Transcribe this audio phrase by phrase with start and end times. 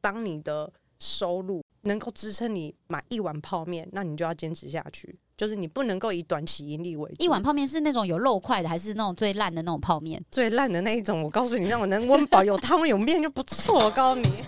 [0.00, 5.18] 当你的收入能够支撑你买一碗泡面，那你就要坚持下去。
[5.36, 10.22] 就是你不能够以短期盈利为主一碗泡面是那种有肉块的，还是那种最烂的那种泡面？
[10.30, 11.22] 最烂的那一种。
[11.22, 13.84] 我告诉你，让我能温饱，有汤有面就不错。
[13.84, 14.44] 我告诉你。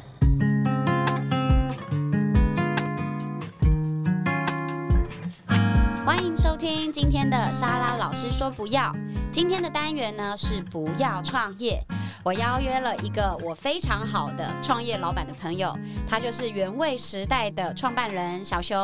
[6.04, 8.94] 欢迎收听今天的沙拉老师说不要。
[9.30, 11.82] 今天的单元呢是不要创业。
[12.24, 15.76] 我邀约了一个我非常好的创业老板的朋友，
[16.08, 18.78] 他就是原味时代的创办人小熊。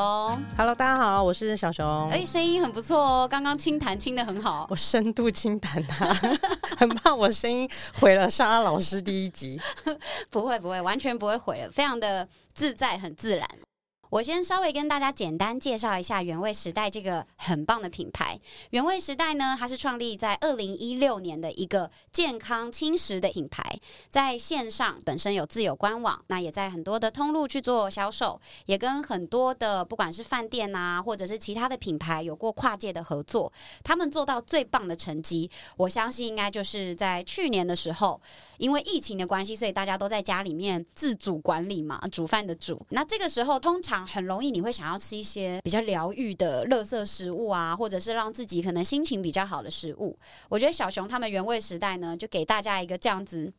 [0.57, 2.11] Hello，大家好，我是小熊。
[2.11, 4.67] 哎，声音很不错哦，刚刚清谈清的很好。
[4.69, 6.13] 我深度清谈他，
[6.77, 9.61] 很怕我声音毁了莎拉老师第一集。
[10.31, 13.49] 不会不会，完全不会毁了，非常的自在，很自然。
[14.11, 18.39] 我先稍微跟大家简单介绍一下原味时代这个很棒的品牌。
[18.71, 33.53] 原味时代呢，它是创立在二零一六年的一个健康轻食的品牌，在线上本身有自有官网，那也在很多的通路去做销售，也跟很多的不管是饭店啊，或者是其他的品牌有过跨界的合作。
[33.85, 38.21] 他们做到最棒的成绩，我相信应该就是在去年的时候，
[38.57, 42.85] 因为疫情的关系，所以大家都在家里面自主管理嘛，煮饭的煮。
[42.91, 50.19] 那这个时候通常很容易你会想要吃一些比较疗愈的垃圾食物啊，或者是让自己可能心情比较好的食物。
[50.49, 53.53] 我觉得小熊他们原味时代呢，就给大家一个这样子。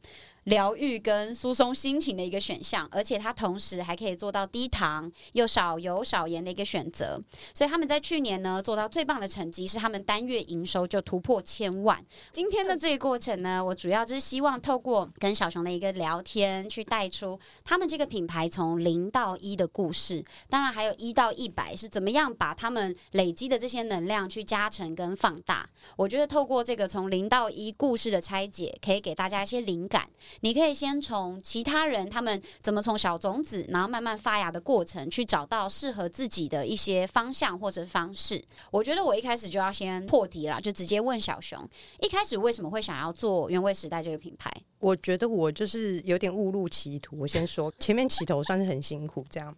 [0.45, 7.21] 疗愈跟疏松心情的一个选项，而且它同时还可以做到低糖又少油少盐的一个选择。
[7.53, 12.03] 所以他们在去年呢做到最棒的成绩，是他们单月营收就突破千万。
[12.31, 20.23] 今天的这个过程呢，我主要就是希望透过跟小熊的一个聊天，去带出他们这个品牌从零到一的故事。
[20.49, 25.69] 当然还有一到一百是怎么样把他们累积的这些能量去加成跟放大。
[25.95, 30.09] 我觉得透过这个从零到一故事的拆解，可以给大家一些灵感。
[30.41, 38.43] 你可以先从其他人他们怎么从小种子，然后慢慢发芽的过程，去找到适合自己的一些方向或者方式。
[38.71, 41.67] 我觉得我一开始就要先破题了，就直接问小熊，
[41.99, 44.51] 一开始为什么会想要做原味时代这个品牌？
[44.79, 47.17] 我觉得我就是有点误入歧途。
[47.19, 49.55] 我先说，前面起头算是很辛苦，这样，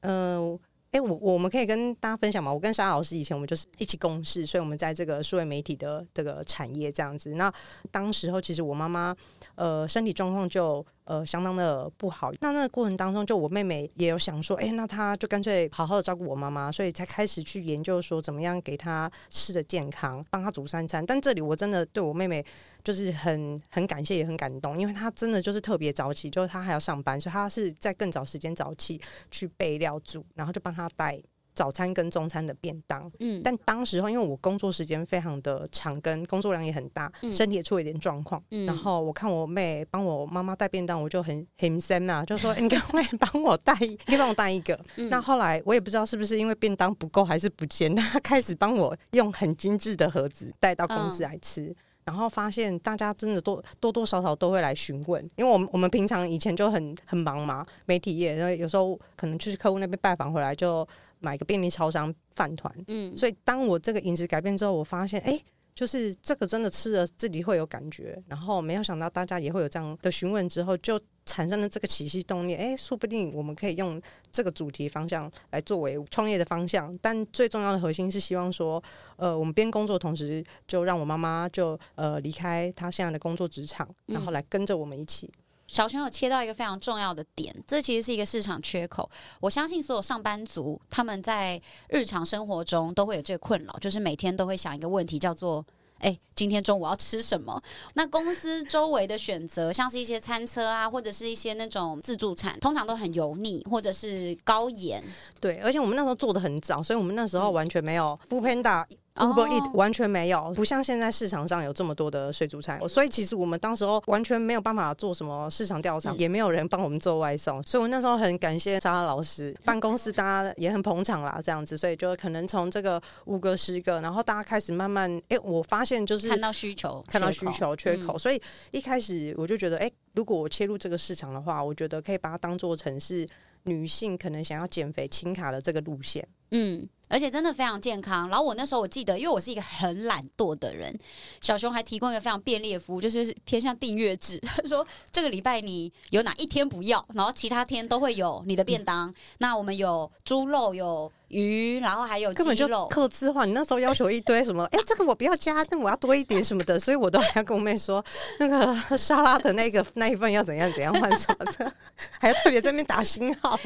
[0.00, 0.58] 嗯。
[0.92, 2.52] 哎，我我们可以跟大家分享嘛？
[2.52, 7.34] 我跟沙老师以前我们就是一起共事，所以我们在这个数位媒体的这个产业这样子。
[7.34, 7.48] 那
[7.92, 9.14] 当时候其实我妈妈
[9.60, 10.84] 呃身体状况就。
[11.10, 12.30] 呃，相当的不好。
[12.38, 21.04] 那那个过程当中，就我妹妹也有想说，哎，那她就干脆好好的照顾我妈妈，所以才开始去研究说怎么样给她吃的健康，帮她煮三餐。
[21.04, 22.46] 但这里我真的对我妹妹
[22.84, 29.00] 就是很很感谢，也很感动，因为她真的就是特别早起，就是她还要上班，所以她是在更早时间早起
[29.32, 31.20] 去备料煮，然后就帮她带。
[31.60, 43.74] 早餐跟中餐的便当，嗯，但当时候因为我工作时间非常的长，跟工作量也很大，身体也出了一点状况，然后我看我妹帮我妈妈带便当，我就很很生啊，就说 你赶快帮我带，
[44.06, 44.80] 你帮我带一个。
[45.10, 51.76] 那后来我也不知道是不是因为便当不够还是不见， 她开始帮我用很精致的盒子带到公司来吃。
[52.02, 60.88] 然后发现大家真的多多多少少都会来询问，因为我们我们平常以前就很很忙嘛，媒体业，然后有时候可能去客户那边拜访回来就。
[61.20, 65.40] 买个便利超商饭团，嗯，所以当我这个饮食改变之后，我发现，哎，
[65.74, 74.00] 就是这个真的吃了自己会有感觉，然后没有想到大家也会有这样的询问，之后就产生了这个起心动念，哎，说不定我们可以用
[74.32, 78.82] 这个主题方向来作为创业的方向，但最重要的核心是希望说，
[79.16, 85.30] 呃，我们边工作同时，就让我妈妈就呃离开她现在的工作职场，然后来跟着我们一起。
[85.70, 89.08] 小熊有切到一个非常重要的点，这其实是一个市场缺口。
[89.38, 95.64] 我相信所有上班族他们在日常生活中都会有这个困扰，就是每天都会想一个问题，叫做
[96.00, 97.62] “哎，今天中午要吃什么？”
[97.94, 105.00] 那公司周围的选择，像是一些餐车啊，或者是一些那种自助餐，通常都很油腻或者是高盐。
[105.40, 108.84] 对，而且我们那时候做的很早，所以我们那时候完全没有 Panda。
[109.20, 128.40] Uber e a t 完全没有，不像现在市场上有这么多的水煮餐，所以其实我们当时候完全没有办法做什么市场调查，也没有人帮我们做外送，所以我那时候很感谢莎拉老师，办公室大家也很捧场啦，这样子，所以就可能从这个五个十个，然后大家开始慢慢，哎，我发现就是看到需求，看到需求缺口，所以
[128.70, 133.26] 一开始我就觉得，哎，如果我切入这个市场的话，我觉得可以把它当做成是。
[133.64, 136.26] 女性可能想要减肥轻卡的这个路线。
[136.52, 138.28] 嗯，而且真的非常健康。
[138.30, 140.98] 然后我那时候我记得，因为我是一个很懒惰的人，
[141.42, 144.38] 小熊还提供一个非常便利的服务，就是偏向订阅制。
[144.56, 149.12] 他说这个礼拜你有哪一天不要，然后其他天都会有你的便当。
[149.38, 151.12] 那我们有猪肉有。
[151.30, 153.44] 鱼，然后还有根本就克制化。
[153.44, 154.64] 你那时候要求一堆什么？
[154.74, 158.04] 哎，这个我不要加，但我要多一点什么的，所以我都还要跟我妹说，
[158.40, 161.72] 那个沙拉的那个那一份要怎样怎样换什么的，
[162.18, 163.56] 还要特别在那边打星号。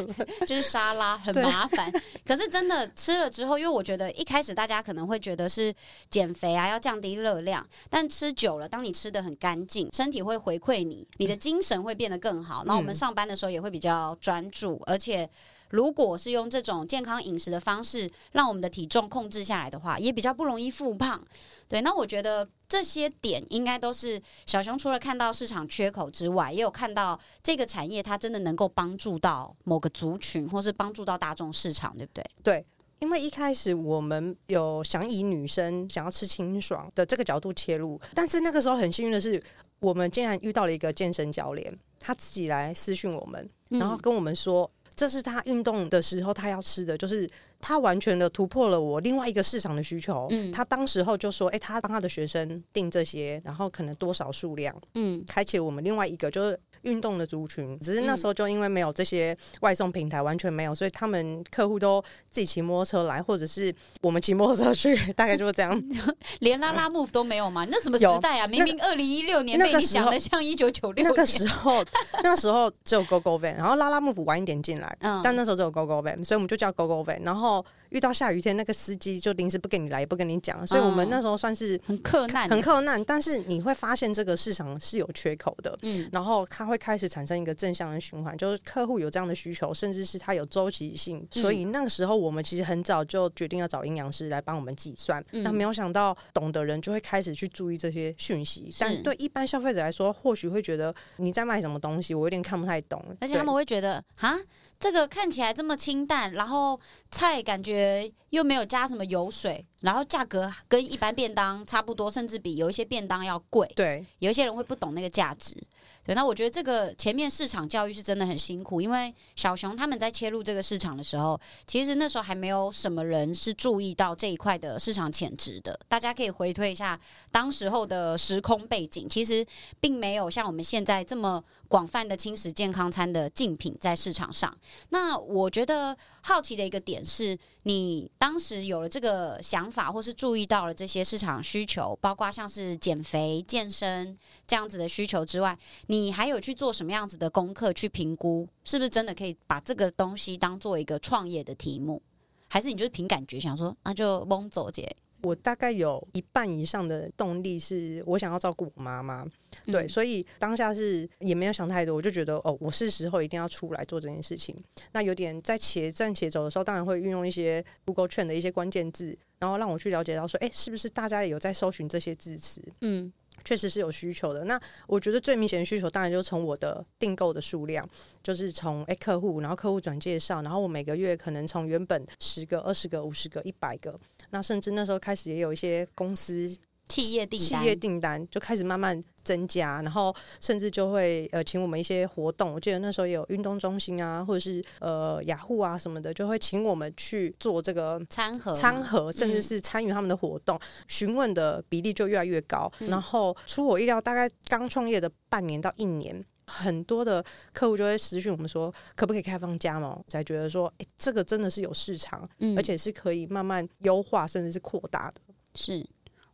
[0.47, 1.90] 就是沙拉很麻烦，
[2.26, 5.75] 可是真的吃了之后，因为我觉得一开始大家可能会觉得是
[6.09, 12.63] 减肥啊，要降低热量，但吃久了，当你吃的很干净，身体会回馈你，你的精神会变得更好。
[12.65, 15.29] 那我们上班的时候也会比较专注，而且。
[15.71, 21.21] 如果是用这种健康饮食的方式，让我们的体重控制下来的话，也比较不容易复胖。
[21.67, 32.25] 对，那我觉得这些点应该都是小熊除了看到市场缺口之外，也有看到这个产业它真的能够帮助到某个族群，或是帮助到大众市场，对不对？
[32.45, 32.65] 对，
[33.00, 39.43] 因为一开始我们有想以女生想要吃清爽的这个角度切入，但是那个时候很幸运的是，
[39.81, 44.70] 我们竟然遇到了一个健身教练，他自己来私讯我们，然后跟我们说。
[44.96, 47.29] 这是他运动的时候他要吃的，就是
[47.61, 50.29] 他完全的突破了我另外一个市场的需求。
[50.31, 62.01] 嗯，他当时候就说：“哎，他帮他的学生订这些，然后可能多少数量，嗯，开启我们另外一个就是。”运动的族群，只是那时候就因为没有这些外送平台，完全没有，所以他们客户都
[62.31, 65.83] 自己骑摩托车来，或者是我们骑摩托车去， 大概就是这样。
[66.41, 67.67] 连拉拉 move 都没有嘛？
[67.71, 68.47] 那什么时代啊？
[68.47, 71.05] 明明二零一六年被你讲的像一九九六。
[71.05, 71.85] 那个时候，
[72.23, 77.65] 那时候只有 Go Go Van，然后拉拉 move 晚一点进来，但那时候只有 Go Go Van，所以我们就叫 Go Go Van，然后。
[77.94, 83.02] 遇到下雨天，那个司机就临时不跟你来，也不跟你讲，所以我们那时候算是很困难，很困难。
[83.05, 91.25] 但是你会发现这个市场是有缺口的，嗯，然后它会开始产生一个正向的循环，就是客户有这样的需求，甚至是它有周期性。
[91.31, 95.25] 所以那个时候我们其实很早就决定要找营养师来帮我们计算。
[95.31, 104.37] 那没有想到懂的人就会开始去注意这些讯息，但对一般消费者来说，或许会觉得你在卖什么东西，我有点看不太懂，而且他们会觉得啊。
[104.85, 106.79] 这个看起来这么清淡，然后
[107.11, 113.67] 菜感觉又没有加什么油水，然后价格跟一般便当差不多，甚至比有一些便当要贵。
[113.75, 115.57] 对，有一些人会不懂那个价值。
[116.05, 125.81] 对，那我觉得这个前面市场教育是真的很辛苦，因为小熊他们在切入这个市场的时候，其实那时候还没有什么人是注意到这一块的市场潜质的。
[125.89, 127.01] 大家可以回推一下
[127.31, 129.47] 当时候的时空背景，其实
[129.81, 131.43] 并没有像我们现在这么。
[131.75, 134.56] 广泛的轻食健康餐的竞品在市场上，
[134.91, 144.17] 那我觉得好奇的一个点是，你当时有了这个想法，或是注意到了这些市场需求，包括像是减肥、健身
[144.47, 152.00] 这样子的需求之外，你还有去做什么样子的功课去评估，是不是真的可以把这个东西当做一个创业的题目，
[152.47, 154.97] 还是你就是凭感觉想说，那就蒙走姐？
[155.25, 159.26] 我大概有一半以上的动力是我想要照顾我妈妈，
[159.65, 164.55] 对，所以当下是也没有想太多，我就觉得哦，我是时候一定要出来做这件事情。
[164.93, 172.62] 那有点在且战且走的时候，当然会运用一些 Google 券的一些关键字，然后让我去了解到说，哎，是不是大家也有在搜寻这些字词？
[172.82, 173.12] 嗯。
[173.44, 174.44] 确实是有需求的。
[174.44, 177.87] 那我觉得最明显的需求，当然就是从我的订购的数量，
[178.23, 184.00] 就是从诶客户，然后客户转介绍，然后我每个月可能从原本十个、二十个、五十个、一百个，
[184.35, 186.59] 那甚至那时候开始也有一些公司。
[186.87, 192.53] 企业订企业订单就开始慢慢增加，然后甚至就会呃请我们一些活动。
[192.53, 200.61] 我记得那时候有运动中心啊，或者是呃雅虎啊什么的，就会请我们去做这个餐盒，餐盒，甚至是参与他们的活动。
[200.87, 202.71] 询问的比例就越来越高。
[202.81, 210.04] 然后出我意料，大概刚创业的半年到一年，很多的客户就会私讯我们说，可不可以开放加盟？
[210.09, 215.21] 才觉得说，哎，这个真的是有市场，而且是可以慢慢优化，甚至是扩大的。
[215.54, 215.87] 是。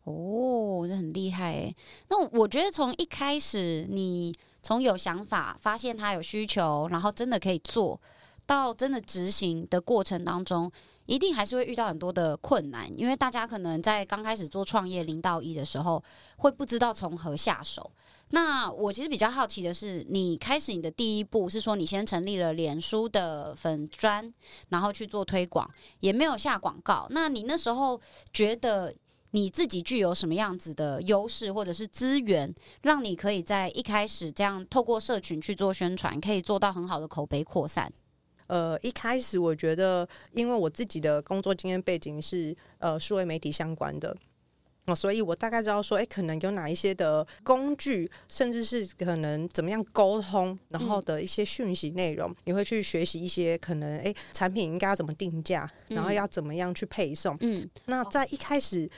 [0.05, 1.77] 哦，这很厉害诶。
[2.09, 8.01] 那我觉得从一开始，你从有想法，发现他有需求，然后真的可以做
[8.47, 10.73] 到真的执行的过程当中，
[11.05, 12.91] 一定还是会遇到很多的困难。
[12.99, 16.03] 因为大家可能在刚开始做创业零到一的时候，
[16.39, 17.93] 会不知道从何下手。
[18.31, 24.33] 那我其实比较好奇的是，你开始你的第一步是说，你先成立了脸书的粉专，
[24.71, 25.71] 然后去做推广，
[26.01, 27.07] 也没有下广告。
[27.11, 28.01] 那你那时候
[28.33, 28.95] 觉得？
[29.33, 37.93] 你自己具有什么样子的优势或者是资源，让你可以在一开始这样透过社群去做宣传，可以做到很好的口碑扩散？
[38.49, 44.17] 呃，一开始我觉得，因为我自己的工作经验背景是呃数位媒体相关的，
[44.87, 57.37] 哦，所以我大概知道说，哎，可能有哪一些的工具，甚至是可能怎么样沟通，然后的一些讯息内容，你会去学习一些可能，哎，产品应该要怎么定价，然后要怎么样去配送。
[57.41, 58.91] 嗯，那在一开始，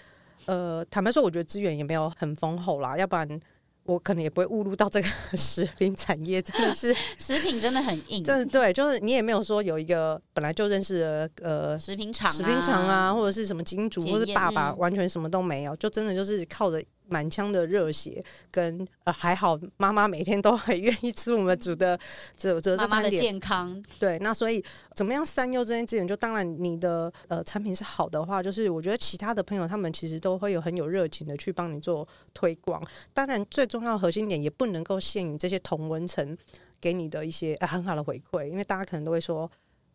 [0.46, 3.40] 呃，坦白说，我觉得资源也没有很丰厚啦，要不然。
[3.84, 16.82] 我可能也不会误入到这个 食品产业，真的是 食品真的很硬，真的对，就是你也没有说有一个本来就认识的呃食品厂、食品厂啊，或者是什么金主或者爸爸，完全什么都没有，就真的就是靠着。
[17.12, 21.98] 满腔的热血，跟呃还好，妈妈每天都很愿意吃我们煮的
[22.34, 23.84] 这这妈妈的健康。
[24.00, 24.64] 对，那所以
[24.94, 26.08] 怎么样善用这些资源？
[26.08, 32.82] 就当然你的呃产品是好的话，就是我觉得其他的朋友他们其实都会有很有热情的去帮你做推广。
[33.12, 36.36] 当然，最重要的核心点也不能够限于这些同文层
[36.80, 39.50] 给你的一些很好的回馈，因为大家可能都会说，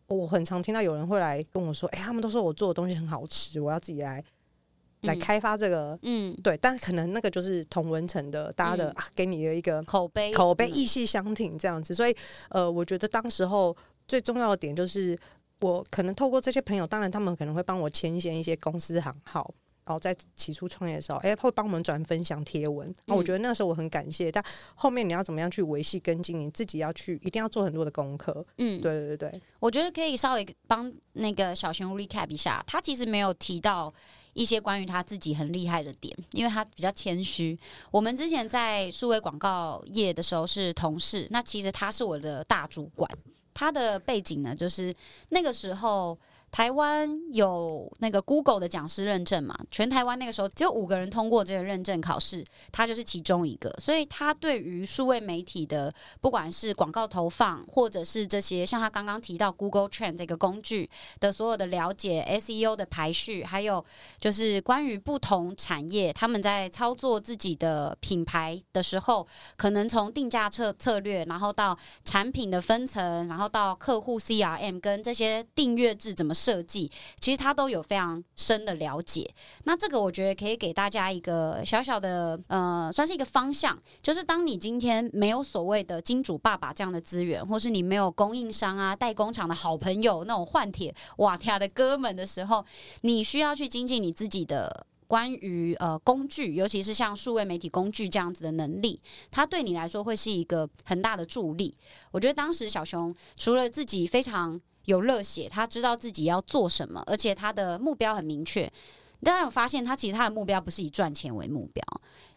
[0.06, 4.24] 我很常听到有人会来跟我说，哎，他们都说我做的东西很好吃，我要自己来。
[5.02, 12.16] 来开发这个，嗯，对，但可能那个就是同文层的，大家的给你的一个口碑，口碑意气相挺这样子，所以，
[12.50, 13.76] 呃，我觉得当时候
[14.06, 15.18] 最重要的点就是，
[15.60, 19.54] 我可能透过这些朋友，当然他们可能会帮我牵线一些公司行号。
[19.84, 22.94] 然后在起初创业的时候，哎，会帮我们转分享贴文。
[23.06, 28.44] 那我觉得那时候我很感谢，但后面你要怎么样去维系跟进，你自己要去一定要做很多的功课。
[28.58, 33.90] 嗯，对对对对，我觉得可以稍微帮那个小熊 recap 一下，他其实没有提到
[34.38, 37.58] 一些关于他自己很厉害的点，因为他比较谦虚。
[37.90, 43.10] 我们之前在数位广告业的时候是同事，那其实他是我的大主管，
[43.52, 44.94] 他的背景呢，就是
[45.30, 46.16] 那个时候。
[46.50, 49.56] 台湾有那个 Google 的讲师认证嘛？
[49.70, 53.70] 全台湾那个时候只有五个人通过这个认证考试，他就是其中一个。
[53.78, 60.88] 所以他对于数位媒体的，不管是广告投放，或者是这些像他刚刚提到 Google Trend 这个工具
[61.20, 63.84] 的所有的了解，SEO 的排序，还有
[64.18, 69.26] 就是关于不同产业他们在操作自己的品牌的时候，
[69.56, 76.34] 可能从定价策策略，然后到产品的分层，然后到客户 CRM 跟这些订阅制怎么。
[76.38, 79.28] 设计其实他都有非常深的了解，
[79.64, 92.64] 那这个我觉得可以给大家一个小小的呃，算是一个方向，就是当你今天没有所谓的金主爸爸这样的资源，或是你没有供应商啊、代工厂的好朋友那种换铁瓦条的哥们的时候，
[93.00, 101.76] 你需要去精进你自己的关于呃工具，尤其是像数位媒体工具这样子的能力，它对你来说会是一个很大的助力。
[102.12, 104.60] 我觉得当时小熊除了自己非常。
[104.88, 108.70] 有热血，他知道自己要做什么，而且他的目标很明确。
[109.22, 111.82] 当然，我发现他其实他的目标不是以赚钱为目标。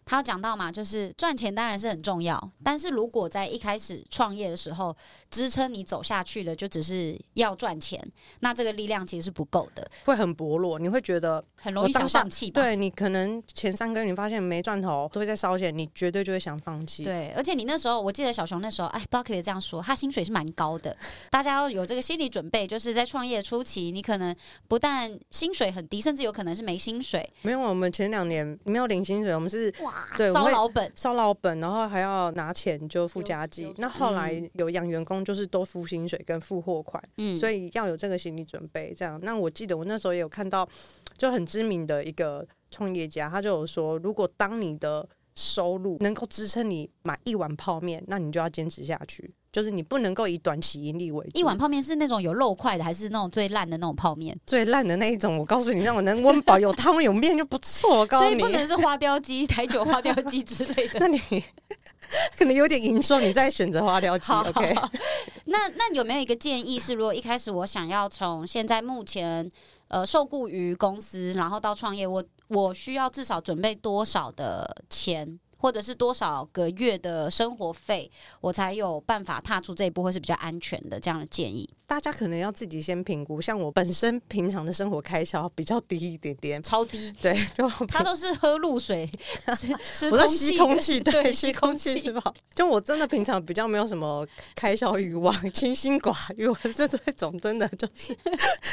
[0.03, 4.95] 他有讲到嘛，就是赚钱当然是很重要，但是如果在一开始创业的时候，
[5.29, 8.05] 支撑你走下去的就只是要赚钱，
[8.41, 10.79] 那这个力量其实是不够的，会很薄弱。
[10.79, 12.49] 你会觉得很容易想放弃。
[12.49, 17.03] 对你可能前三个月你发现没赚头，都会在烧钱，你绝对就会想放弃。
[17.03, 20.95] 对，而且你那时候，我记得小熊那时候，哎，不知道可以这样说，他薪水是蛮高的。
[21.29, 24.35] 大家要有这个心理准备，就是在创业初期，你可能
[24.67, 27.27] 不但薪水很低，甚至有可能是没薪水。
[27.43, 29.71] 没有，我们前两年没有领薪水，我们是。
[30.17, 33.73] 对，烧老本，烧老本，然后还要拿钱就付家计。
[33.77, 38.93] 那后来有养员工，就是都付薪水跟付货款，嗯，所以要有这个心理准备。
[38.95, 40.67] 这样，那我记得我那时候也有看到，
[41.17, 49.33] 就很知名的一个创业家，他就有说，如果当你的收入能够支撑你买一碗泡面，那你就要坚持下去。
[49.51, 51.37] 就是你不能够以短期盈利为主。
[51.37, 54.37] 一碗泡面是那种有肉块的，还是那种最烂的那种泡面？
[54.45, 57.99] 最烂的那一种，我告诉你，让我能温饱，有汤有面就不错。
[57.99, 60.99] 我告诉你，不能是花雕鸡、台酒花雕鸡之类的。
[61.01, 61.19] 那你
[62.37, 64.31] 可能有点营收，你再选择花雕鸡。
[64.31, 64.73] OK。
[65.43, 69.51] 那那有没有一个建议是，如果一开始我想要从现在目前
[69.89, 75.39] 呃受雇于公司，然后到创业，我我需要至少准备多少的钱？
[75.61, 78.09] 或者是多少个月的生活费，
[78.41, 81.69] 我才有办法踏出这一步，会是比较安全的这样的建议。
[81.85, 87.11] 大家可能要自己先评估，像我本身平常的生活开销比较低一点点，超低。
[87.21, 89.07] 对，就 他都是喝露水，
[89.93, 92.33] 吃我都吸空气，对，吸空气是吧？
[92.55, 94.25] 就我真的平常比较没有什么
[94.55, 98.17] 开销欲望，清心寡欲，我这这种真的就是，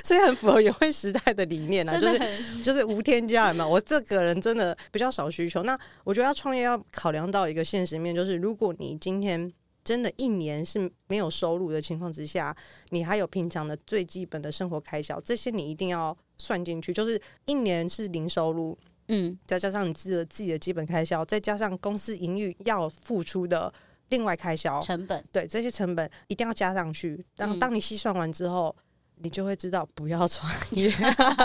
[0.04, 3.66] 所以很符合原味时代的理念啊，就是就是无添加嘛。
[3.66, 5.64] 我这个人真的比较少需求。
[5.64, 9.52] 那我觉得要创业要考量到一个现实面，就是如果你今天。
[9.84, 12.54] 真的，一年是没有收入的情况之下，
[12.90, 16.92] 你还有平常的最基本的生活开销，这些你一定要算进去。
[16.92, 23.72] 就是一年是零收入，嗯，再加上你自己的自己的基本开销，再加上公司营运要付出的
[24.10, 27.24] 另外开销成本，对这些成本一定要加上去。
[27.34, 28.74] 当当你细算完之后，
[29.22, 30.92] 你就会知道不要创业，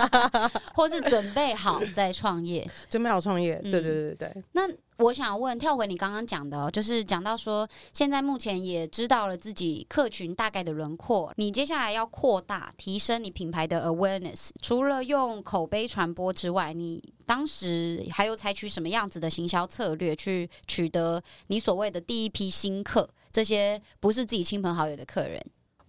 [0.75, 2.69] 或是准备好再创业。
[2.89, 3.55] 准备好创业。
[3.61, 4.61] 对对对对对，那
[4.97, 14.49] 我想问，跳回你刚刚讲的、哦，就是讲到说，现在目前也知道了自己客群大概的轮廓，你接下来要扩大、提升你品牌的 awareness。
[14.61, 23.09] 除了用口碑传播之外，你当时还有采取什么样子的行销策略去取得你所谓的第一批新客？
[23.31, 25.43] 这些不是自己亲朋好友的客人，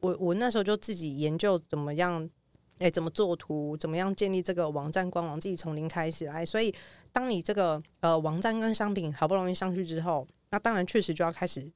[0.04, 2.28] 我我那时候就自己研究怎么样，
[2.78, 6.44] 哎、怎么做图，怎么样建立这个网站官网，自己从零开始来。
[6.44, 6.74] 所以，
[7.10, 11.66] 当你这个呃网站跟商品好不容易上去之后，那当然确实就要开始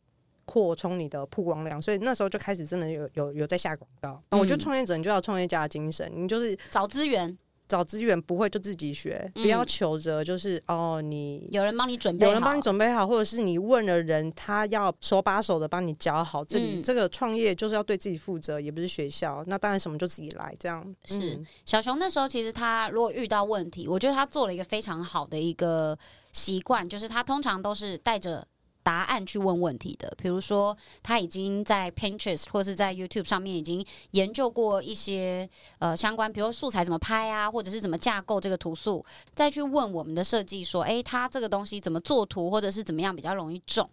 [0.45, 1.81] 扩充你的曝光量。
[1.81, 4.23] 所以那时候就开始真的有有有在下广告。
[4.31, 7.37] 那我觉得嗯创业者你就要有创业家的精神，你就是找资源，
[7.69, 11.47] 找资源不会就自己学，嗯不要求着就是哦你。
[11.53, 16.45] 有人帮你准备好，有人帮你准备好，或者是你问了人，他要手把手的帮你教好。
[16.45, 19.45] 这里、嗯这个创业就是要对自己负责，也不是学校。
[19.47, 25.99] 那当然什么就自己来，这样是嗯小熊那时候其实他如果遇到问题，我觉得他做了一个非常好的一个
[26.33, 28.47] 习惯，就是他通常都是带着。
[28.89, 35.47] 答案去问问题的，比如说他已经在 Pinterest 或是在 YouTube 上面已经研究过一些
[35.79, 39.05] 呃相关，比如素材怎么拍啊，或者是怎么架构这个图素，
[39.35, 43.87] 再去问我们的设计说，诶，他这个东西怎么做图，或者是怎么样比较容易中。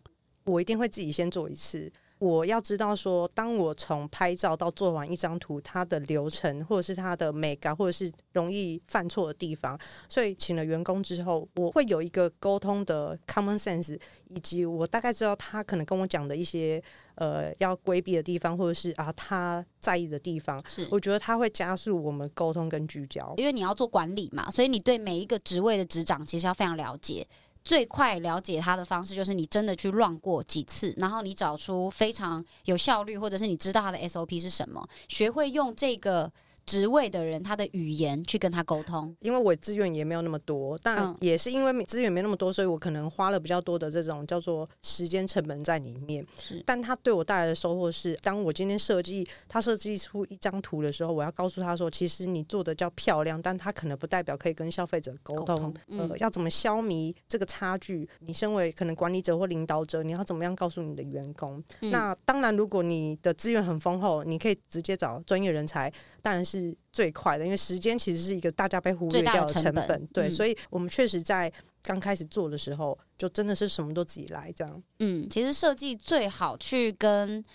[0.45, 1.91] 我一定会自己先做一次。
[2.25, 9.79] 我要知道说，当我从拍照到做完一张图，它的流程或者是它的美感，或者是容易犯错的地方，
[10.09, 16.81] 所以请了员工之后，我会有一个沟通的 common sense，以及我大概知道他可能跟我讲的一些
[17.13, 23.35] 呃要规避的地方，或者是啊他在意的地方，是我觉得他会加速我们沟通跟聚焦。
[23.37, 27.27] 因为你要做管理嘛，所以你对每一个职位的职掌其实要非常了解。
[27.65, 36.31] 最快了解它的方式就是你真的去乱过几次，然后你找出非常有效率，或者是你知道它的 SOP 是什么，学会用这个
[36.65, 39.15] 职位的人他的语言去跟他沟通。
[39.21, 46.25] 因为我资源也没有那么多，但嗯也是因为资源没那么多，所以我可能花了比较多的这种叫做时间成本在里面。
[46.37, 55.45] 是但他对我带来的收获是，当我今天设计他设计出一张图的时候，我要告诉他说，其实你做的叫漂亮，但他可能不代表可以跟消费者沟通。
[55.45, 58.07] 沟通嗯呃，要怎么消弭这个差距？
[58.19, 61.63] 你身为可能管理者或领导者，你要怎么样告诉你的员工？
[61.81, 65.91] 嗯那当然，如果你的资源很丰厚，你可以直接找专业人才，
[66.25, 70.07] 当然是最快的，因为时间其实是一个大家被忽略掉的成本成本。
[70.07, 71.53] 对，嗯所以我们确实在
[71.83, 74.83] 刚开始做的时候，就真的是什么都自己来这样。
[74.97, 77.45] 嗯，其实设计最好去跟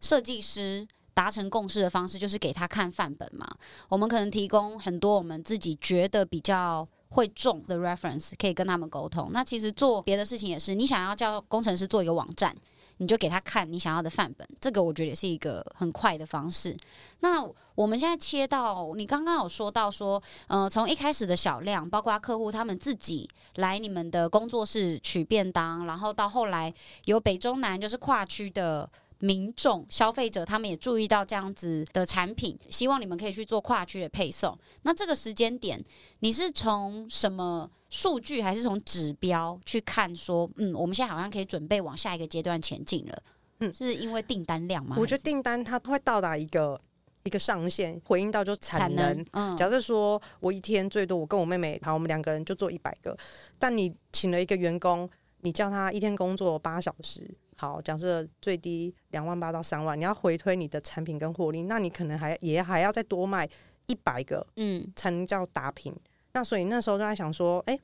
[0.00, 3.46] 设计师达成共识的方式，就是给他看范本嘛。
[3.88, 9.30] 我们可能提供很多我们自己觉得比较会中的 reference，可以跟他们沟通。
[9.32, 12.52] 那其实做别的事情也是，你想要叫工程师做一个网站。
[12.98, 16.76] 你就给他看你想要的范本，这个我觉得也是一个很快的方式。
[17.20, 26.72] 那我们现在切到你刚刚有说到说，呃，从一开始的小量，包括客户他们自己来你们的工作室取便当，然后到后来
[27.04, 28.88] 有北中南就是跨区的。
[29.20, 34.56] 民众、消费者他们也注意到这样子的产品，希望你们可以去做跨区的配送。
[34.82, 35.82] 那这个时间点，
[36.18, 43.22] 你是从什么数据还是从指标去看说，嗯，我们现在好像可以准备往下一个阶段前进了？
[43.60, 44.96] 嗯是因为订单量吗？
[44.98, 46.78] 我觉得订单它会到达一个
[47.24, 48.94] 一个上限，回应到就产。
[48.94, 53.16] 能，嗯，假设说我一天最多我跟我妹妹，好，我们两个人就做一百个，
[53.58, 55.08] 但你请了一个员工，
[55.40, 63.48] 你叫他一天工作八小时，好，假设最低两万八到三万，你要回推你的产品跟获利，那你可能还也还要再多卖
[63.86, 65.94] 一百个嗯才能叫打平。
[66.36, 67.78] 那所以那时候就在想说，哎、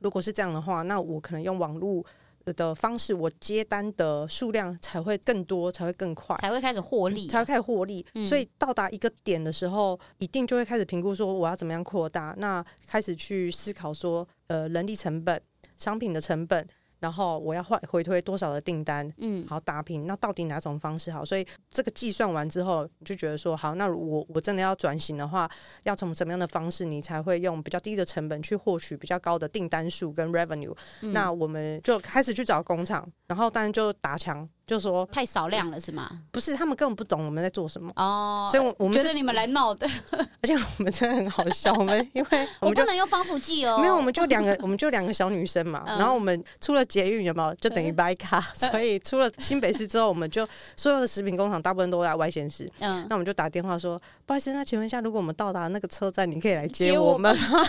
[0.00, 2.04] 如果是这样的话，那我可能用网络
[2.44, 6.36] 的方式，我接单的数量才会更多，才会更快。
[6.38, 8.04] 才会开始获利啊、才会开始获利。
[8.14, 12.34] 嗯所以到达一个点的时候，一定就会开始评估说我要怎么样扩大。
[12.38, 15.40] 那开始去思考说，呃，人力成本、
[15.76, 16.66] 商品的成本，
[17.00, 20.06] 然后我要回回推多少的订单，嗯，好打平。
[20.06, 21.24] 那到底哪种方式好？
[21.24, 25.48] 所以这个计算完之后，你就觉得说，好，那我我真的要转型的话，
[25.84, 36.10] 要从什么样的方式，你才会用比较低的成本去获取比较高的订单数跟 revenue？、嗯那我们就开始去找工厂，然后当然就打墙，就说太少量了是吗？
[36.30, 37.90] 不是，他们根本不懂我们在做什么。
[37.96, 39.88] 哦，所以我，我们觉得你们来闹的，
[40.42, 43.78] 而且我们真的很好笑，我们 因为我我们就不能用防腐剂哦。
[43.80, 45.82] 没有，我们就两个， 我们就两个小女生嘛。
[45.86, 52.70] 嗯然后我们出了捷运有没有，就等于白卡，所以出了新北市之后，我们就所有的食品工厂大部分都在外县市。
[52.80, 57.64] 嗯，那我们就打电话说，不好意思，那请问一下，如果我们到达那个车站，你可以来接接我我们吗？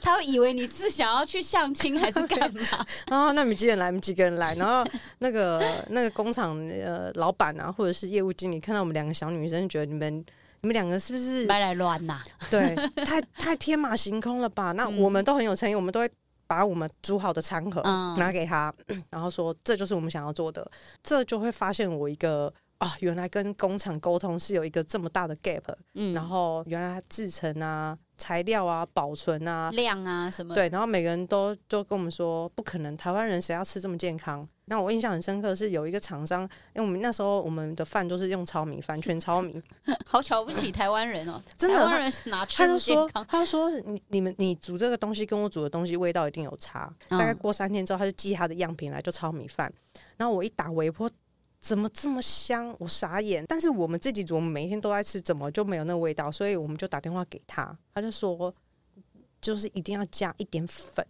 [0.00, 2.86] 他会以为你是想要去相亲还是干嘛？
[3.08, 3.86] 然后那你们几点来？
[3.86, 4.54] 我们几个人来？
[4.54, 4.84] 然后
[5.18, 10.24] 那个那个工厂呃老板啊，或者是业务经理看到我们两个小女生，觉得你们。
[10.60, 12.22] 你们两个是不是别来乱呐？
[12.50, 14.72] 对太太天马行空了吧？
[14.72, 16.10] 那嗯我们都很有诚意，我们都会
[16.46, 18.72] 把我们煮好的餐盒嗯拿给他，
[19.10, 20.66] 然后说这就是我们想要做的，
[21.02, 22.50] 这就会发现我一个。
[22.78, 25.62] 啊，原来跟工厂沟通是有一个这么大的 gap，、
[25.94, 30.54] 嗯然后原来它制成啊、材料啊、保存啊，量啊什么？
[30.54, 34.46] 对，然后每个人都就跟我们说，不可能，台湾人谁要吃这么健康？
[34.66, 36.40] 那我印象很深刻是有一个厂商，
[36.74, 39.62] 因为我们那时候我们的饭都是用糙米饭，全糙米，
[40.06, 46.90] 好瞧不起台湾人哦，真的台湾人哪吃他就说不健康？，他就说你你们你煮这个东西跟我煮的东西味道一定有差。
[47.10, 49.70] 嗯大概过三天之后，他就寄他的样品来，就糙米饭。
[50.16, 51.10] 然后我一打微波，
[51.64, 52.76] 怎么这么香？
[52.78, 53.42] 我傻眼。
[53.48, 56.30] 但是我们自己煮，我们每一天都在吃，怎么就没有那个味道？
[56.30, 58.54] 所以我们就打电话给他，他就说，
[59.40, 61.02] 就是一定要加一点粉，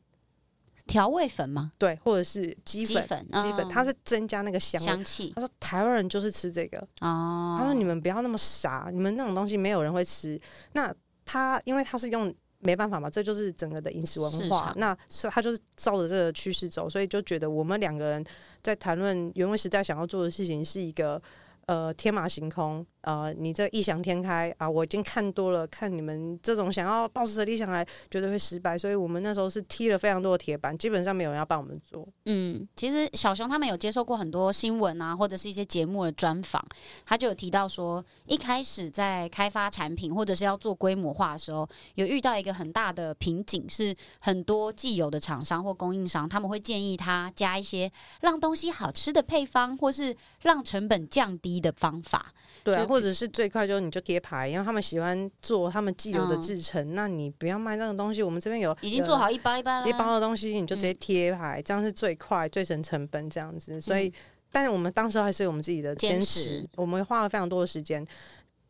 [0.87, 1.73] 调味粉吗？
[1.77, 4.61] 对，或者是鸡粉，鸡粉，鸡粉，嗯它是增加那个。
[4.61, 7.57] 香气他说台湾人就是吃这个，哦。
[7.59, 10.41] 他说：“你们不要那么傻，你们那种东西没有人会吃。
[10.75, 12.33] 那他因为他是用
[12.65, 14.73] 没办法嘛，这就是整个的饮食文化。
[14.77, 18.25] 那是他就是照着这个趋势走，所以就觉得我们两个人
[18.63, 21.23] 在谈论原味时代想要做的事情是一个
[21.67, 24.69] 呃天马行空，呃，你这异想天开啊！
[24.69, 28.79] 我已经看多了，看你们这种想要抱持的理想来，绝对会失败。
[28.79, 32.07] 所以我们那时候是踢了非常多的铁板，基本上没有人要帮我们做。
[32.25, 36.65] 嗯，其实小熊他们有接受过很多新闻啊，或者是一些节目的专访，
[37.05, 47.91] 他就有提到说，一开始在开发产品或者是要做规模化的时候，有遇到一个很大的瓶颈，是很多既有的厂商或供应商，他们会建议他加一些
[48.23, 52.33] 让东西好吃的配方，或是让成本降低的方法。
[52.63, 63.81] 对啊，就或者是最快就是你就贴牌，因为他们喜欢做他们既有的嗯制成，那你不要卖那种东西，我们这边有已经做好一包一包了，一包的东西，你就直接嗯贴牌，这样是最快、最省成本这样子。
[63.81, 64.13] 所以，
[64.53, 68.07] 但是我们当时还是有我们自己的坚持，我们花了非常多的时间，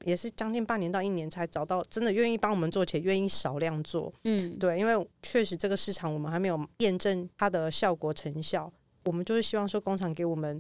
[0.07, 4.11] 也是将近半年到一年才找到真的愿意帮我们做，且愿意少量做。
[4.25, 8.73] 嗯，对，因为确实这个市场我们还没有验证它的效果成效，
[9.05, 10.59] 我们就是希望说工厂给我们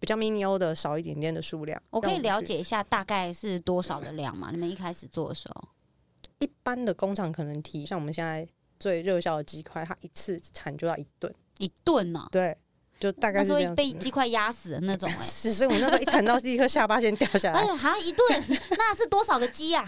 [0.00, 1.80] 比较 mini O 的少一点点的数量。
[1.90, 4.48] 我可以了解一下大概是多少的量吗？
[4.50, 5.68] 你们一开始做的时候，
[6.40, 12.56] 一般的工厂可能提，像我们现在最热销的鸡块，它一次产就要一吨，一吨呢、对，
[13.00, 13.74] 就大概是这样。
[13.74, 15.16] 被鸡块压死的那种、 哎。
[15.22, 17.60] 是，所以我那时候一谈到立刻下巴先掉下来。
[17.60, 18.24] 哎呀，哈一顿，
[18.78, 19.84] 那是多少个鸡啊？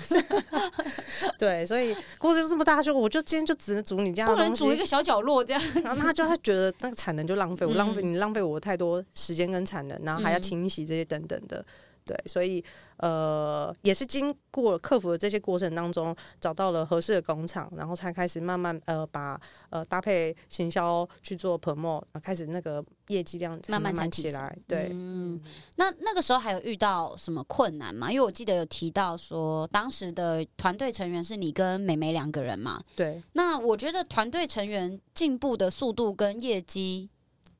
[1.38, 4.52] 对，所以锅子这么大，就我就今天就只能煮你这样不能。
[4.54, 5.62] 煮一个小角落这样。
[5.84, 11.64] 然后他就他觉得那个产能就浪费，我浪费嗯你浪费我太多时间跟产能，然后还要嗯清洗这些等等的。
[12.04, 12.62] 对，所以
[12.96, 24.58] 呃，也是经过克服的这些过程当中，找到了合适的工厂，然后才开始慢慢呃把呃搭配行销去做 promo，开始那个业绩量才慢慢慢才起来。
[24.66, 25.40] 对，嗯，
[25.76, 28.10] 那那个时候还有遇到什么困难吗？
[28.10, 32.82] 因为我记得有提到说，当时的团队成员是你跟美美两个人嘛。
[32.96, 37.10] 对，那我觉得团队成员进步的速度跟业绩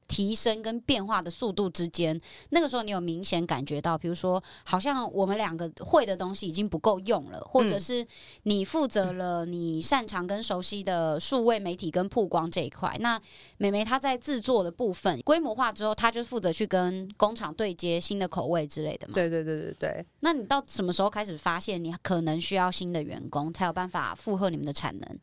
[0.09, 8.07] 提升跟变化的速度之间，那个时候你有明显感觉到，比如说，好像我们两个会的东西已经不够用了，或者嗯是
[8.43, 13.21] 你负责了你擅长跟熟悉的数位媒体跟曝光这一块，那
[13.57, 19.15] 美眉她在制作的部分规模化之后，她就负责去跟工厂对接新的口味之类的嘛。
[19.15, 20.07] 对对对对对。
[20.21, 25.19] 那你到什么时候开始发现你可能需要新的员工，才有办法负荷你们的产能、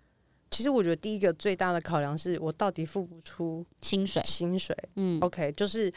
[0.51, 4.21] 其实我觉得第一个最大的考量是我到底付不出薪水？
[4.25, 4.75] 薪水。
[4.95, 5.91] 嗯 OK，就是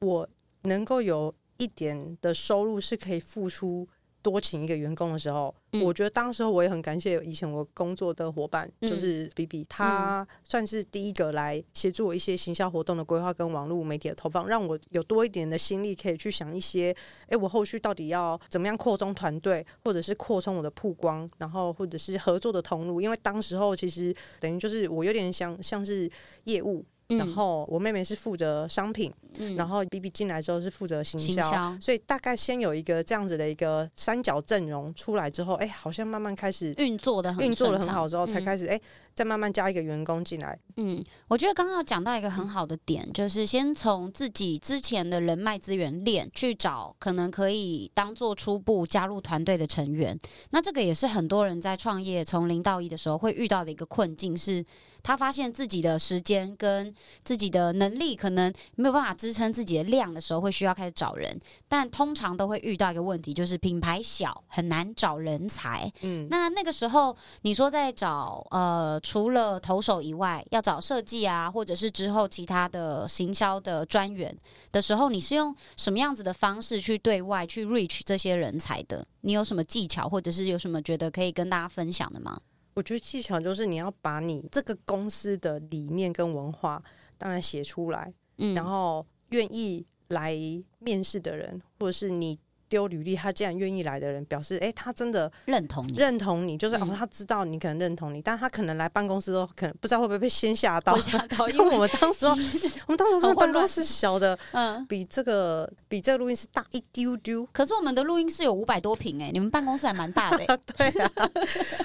[0.00, 0.28] 我
[0.62, 3.88] 能够有一点的收入是可以付出
[4.24, 5.84] 多请一个员工的时候，嗯。
[5.84, 8.88] 我觉得当时候我也很感谢以前我工作的伙伴，嗯。
[8.88, 26.10] 就是比比他算是第一个来协助我一些行销活动的规划跟网络媒体的投放，让我有多一点的心力可以去想一些，诶，我后续到底要怎么样扩充团队，或者是扩充我的曝光，然后或者是合作的通路，因为当时候其实等于就是我有点像像是
[26.44, 26.82] 业务。
[27.08, 29.56] 然后我妹妹是负责商品，嗯。
[29.56, 31.78] 然后 B B 进来之后是负责行销，行销。
[31.80, 38.80] 所以大概先有一个这样子的一个三角阵容出来之后，哎，好像慢慢开始运作的很运作的很好之后，才嗯开始哎，
[39.14, 40.58] 再慢慢加一个员工进来。
[40.76, 50.18] 嗯，我觉得刚刚有讲到一个很好的点，就是先从自己之前的人脉资源链去找可能可以当做初步加入团队的成员。
[50.50, 54.64] 那这个也是很多人在创业从零到一的时候会遇到的一个困境，是
[55.04, 61.38] 他发现自己的时间跟自己的能力可能没有办法支撑自己的量的时候，会需要开始找人。
[61.68, 65.92] 但通常都会遇到一个问题，就是品牌小，很难找人才。
[66.00, 74.34] 嗯，那那个时候，你说在找呃，除了投手以外，要找设计啊，或者是之后其他的行销的专员
[74.72, 79.06] 的时候，你是用什么样子的方式去对外去 reach 这些人才的？
[79.20, 82.40] 你有什么技巧，或者是有什么觉得可以跟大家分享的吗？
[82.74, 86.82] 我觉得技巧就是你要把你这个公司的理念跟文化，
[87.16, 90.36] 当然写出来，嗯，然后愿意来
[90.80, 92.38] 面试的人，或者是你
[92.74, 95.92] 丢履历，他既然愿意来的人，表示哎、诶他真的认同你。
[95.92, 102.32] 认同你，就是、嗯哦，他知道你可能认同你，但他可能来办公室都可能不知道会不会被先吓到，吓到， 因因为为我们当时候，
[102.86, 107.46] 我们当时候很混乱办公室小的，嗯，比这个比这个录音室大一丢丢。
[107.52, 110.58] 可是我们的录音室有五百多平哎、你们办公室还蛮大的、欸。
[110.76, 111.30] 对啊，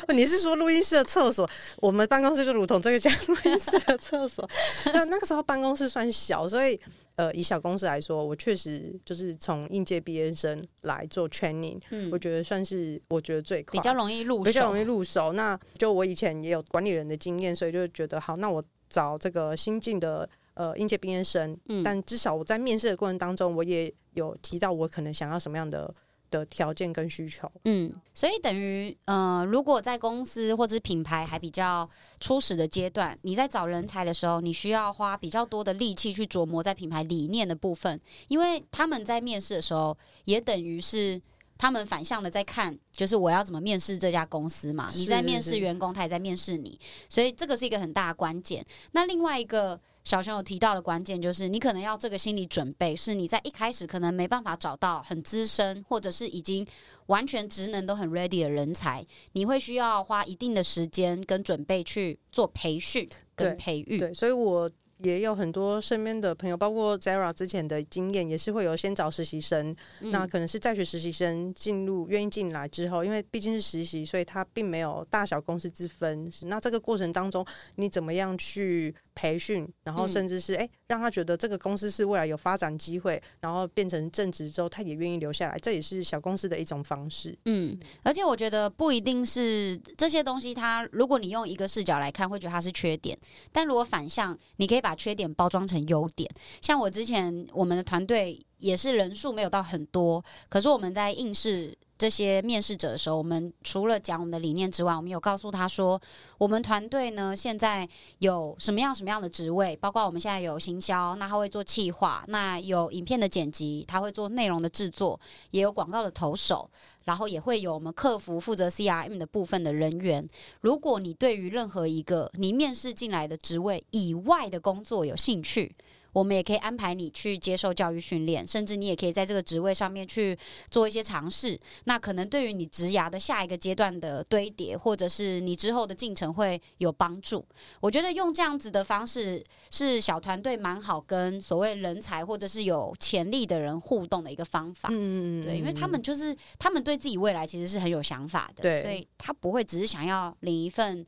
[0.09, 1.47] 你是说录音室的厕所？
[1.77, 4.49] 我们办公室就如同这个家录音室的厕所。
[4.85, 6.79] 那那个时候办公室算小，所以
[7.19, 14.83] 呃，以小公司来说，我确实就是从应届毕业生来做 training，、嗯我，觉得算是我觉得最快，比较容易入手比较容易。
[14.83, 15.33] 入手。
[15.33, 25.93] 那就我以前也有管理人的经验，所以就觉得好，那我找这个新进的呃应届毕业生，嗯但至少我在面试的过程当中，我也有提到我可能想要什么样的
[26.29, 27.51] 的条件跟需求。
[27.65, 31.89] 嗯，所以等于呃，如果在公司或者品牌还比较
[32.19, 41.21] 初始的阶段，你在找人才的时候，你需要花比较多的力气去琢磨在品牌理念的部分，因为他们在面试的时候，也等于是。
[41.59, 44.89] 他们反向的在看，就是我要怎么面试这家公司嘛？
[44.95, 48.65] 你在面试员工，他也在面试你，所以这个是一个很大的关键。
[48.93, 56.65] 那另外一个小熊有提到的关键，就是你可能要这个心理准备，是你在一开始可能没办法找到很资深，或者是已经
[57.07, 63.99] 完全职能都很 ready 的人才，你会需要花一定的时间跟准备去做培训跟培育。
[63.99, 76.31] 对，所以我也有很多身边的朋友，包括 Zara 之前的经验，也是会有先找实习生，嗯那可能是在学实习生进入愿意进来之后，因为毕竟是实习，所以他并没有大小公司之分。
[76.43, 87.37] 那这个过程当中，你怎么样去培训，然后嗯甚至是哎、诶让他觉得这个公司是未来有发展机会，然后变成正职之后，他也愿意留下来，这也是小公司的一种方式。
[87.45, 93.13] 嗯，而且我觉得不一定是这些东西它，如果你用一个视角来看，会觉得它是缺点；
[93.51, 96.29] 但如果反向，你可以把缺点包装成优点。
[96.61, 106.01] 像我之前我们的团队也是人数没有到很多，可是我们在应试这些面试者的时候，我们除了讲我们的理念之外，我们有告诉他说，
[106.37, 107.87] 我们团队呢现在
[108.19, 115.19] 有什么样什么样的职位，包括我们现在有行销，那他会做企划，那有影片的剪辑，他会做内容的制作，
[115.51, 116.69] 也有广告的投手。
[117.05, 120.27] 然后也会有我们客服负责 CRM 的部分的人员。
[120.61, 125.75] 如果你对于任何一个你面试进来的职位以外的工作有兴趣，
[126.13, 130.37] 我们也可以安排你去接受教育训练，甚至你也可以在这个职位上面去
[130.69, 131.59] 做一些尝试。
[131.85, 137.45] 那可能对于你职涯的下一个阶段的堆叠，或者是你之后的进程会有帮助。
[137.79, 144.89] 我觉得用这样子的方式是小团队蛮好跟所谓人才或者是有潜力的人互动的一个方法。
[144.91, 151.05] 嗯对，因为他们就是他们对自己未来其实是很有想法的，对所以他不会只是想要领一份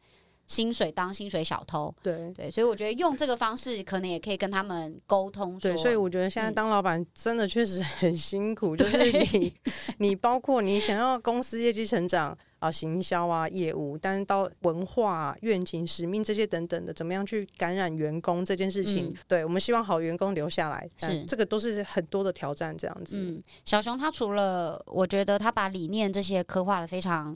[0.52, 1.94] 薪水当薪水小偷。
[2.04, 2.32] 对。
[2.36, 5.72] 对，所以我觉得用这个方式，可能也可以跟他们沟通说。
[5.72, 9.54] 对，所以我觉得现在嗯当老板真的确实很辛苦， 就是你，
[10.00, 23.18] 你包括你想要公司业绩成长啊、行销啊、业务，但是到文化、啊、愿景、使命这些等等的，怎么样去感染员工这件事情，嗯对我们希望好员工留下来，但是这个都是很多的挑战，这样子。
[23.18, 27.36] 嗯，小熊他除了我觉得他把理念这些刻画的非常。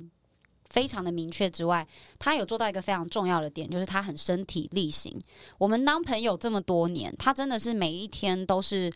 [0.69, 1.87] 非常的明确之外，
[2.19, 5.19] 他有做到一个非常重要的点，就是他很身体力行。
[5.57, 8.91] 我们当朋友这么多年，他真的是每一天都是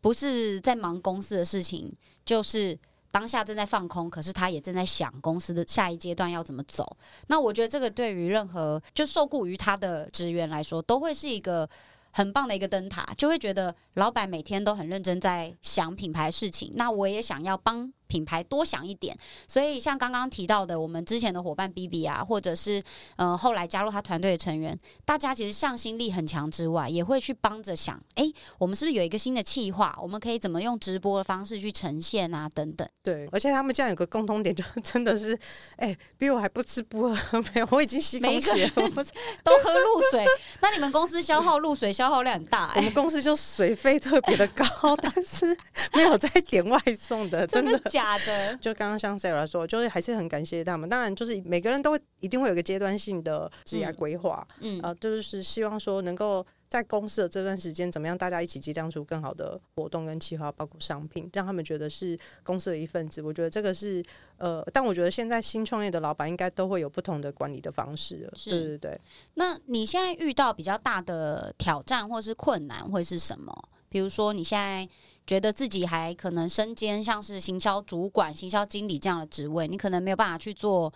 [0.00, 1.92] 不是在忙公司的事情，
[2.24, 2.78] 就是
[3.10, 6.96] 当下正在放空，可是他也正在想公司的下一阶段要怎么走。
[7.26, 11.68] 那我觉得这个对于任何就受雇于他的职员来说，都会是一个
[12.12, 19.16] 很棒的一个灯塔，就会觉得老板每天都很认真在想品牌事情，那我也想要帮品牌多想一点。
[19.46, 22.82] 所以像刚刚提到的，我们之前的伙伴 B B 啊，或者是
[23.16, 28.24] 呃后来加入他团队的成员，大家其实向心力很强之外，也会去帮着想，哎，
[28.58, 29.96] 我们是不是有一个新的企划？
[30.02, 32.48] 我们可以怎么用直播的方式去呈现啊？
[32.48, 32.88] 等等。
[33.02, 35.38] 对，而且他们这样有个共通点，就真的是，
[35.76, 38.70] 哎、比我还不吃不喝，没有，我已经吸空气了。
[38.76, 38.82] 我
[39.44, 40.24] 都喝露水，
[40.60, 44.64] 那你们公司消耗露水消耗量很大哎、 我们公司就水费特别的高，
[44.96, 45.46] 但是
[45.94, 48.56] 没有在点外送的， 真的真的假的？
[48.62, 50.88] 就刚刚像 Sarah 说，就是还是很感谢他们。
[50.88, 63.20] 当然，就是每个人都会一定会有一个阶段性的职业规划，嗯啊，就是希望说能够在公司的这段时间，怎么样大家一起激荡出更好的活动跟计划，包括商品，让他们觉得是公司的一份子。
[63.22, 64.04] 我觉得这个是
[64.36, 68.32] 呃，但我觉得现在新创业的老板应该都会有不同的管理的方式了。
[68.34, 69.00] 是对对对。
[69.34, 73.52] 那你现在遇到比较大的挑战或是困难会是什么？
[73.90, 74.86] 比如说你现在
[75.28, 80.90] 觉得自己还可能身兼像是行销主管、行销经理这样的职位，你可能没有办法去做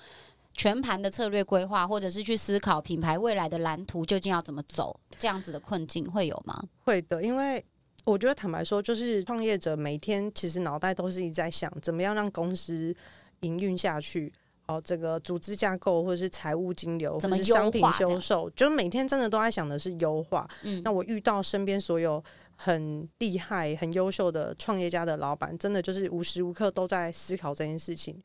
[0.55, 6.65] 全盘的策略规划，或者是去思考品牌未来的蓝图究竟要怎么走，这样子的困境会有吗？
[6.87, 7.63] 会的，因为
[8.07, 12.97] 我觉得坦白说，就是创业者每天其实脑袋都是一直在想，怎么样让公司
[13.41, 14.33] 营运下去。
[14.69, 20.49] 哦，这个组织架构或者是财务金流，怎么商品销售，就是每天真的都在想的是优化。
[20.63, 22.23] 嗯那我遇到身边所有
[22.65, 28.17] 很厉害、很优秀的创业家的老板，真的就是无时无刻都在思考这件事情。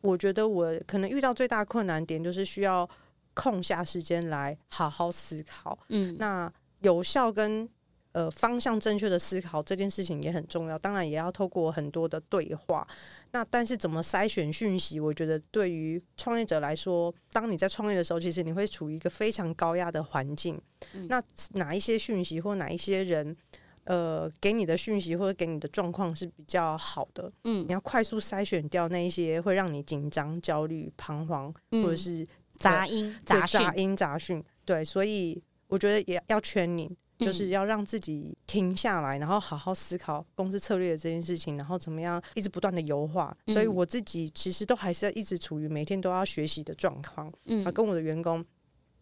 [0.00, 2.88] 我觉得我可能遇到最大困难点就是需要
[3.34, 5.76] 空下时间来好好思考。
[5.88, 7.68] 嗯，那有效跟
[8.12, 12.86] 呃方向正确的思考这件事情也很重要，当然也要透过很多的对话。
[13.32, 20.60] 那但是怎么筛选讯息，我觉得对于创业者来说，当你在创业的时候，其实你会处于一个非常高压的环境。
[20.92, 21.20] 嗯那
[21.54, 23.36] 哪一些讯息或哪一些人，
[23.84, 27.66] 呃，给你的讯息或者给你的状况是比较好的，嗯。
[27.66, 31.82] 你要快速筛选掉那一些会让你紧张、焦虑、彷徨，嗯。
[31.82, 34.44] 或者是杂音、杂讯杂，音杂讯。
[34.64, 43.36] 对，所以我觉得也要圈你，就是嗯要让自己停下来，然后好好思考公司策略的这件事情，然后怎么样一直不断的优化。
[43.46, 43.54] 嗯。
[43.54, 47.64] 所以我自己其实都还是要一直处于每天都要学习的状况，嗯。
[47.64, 48.44] 啊，跟我的员工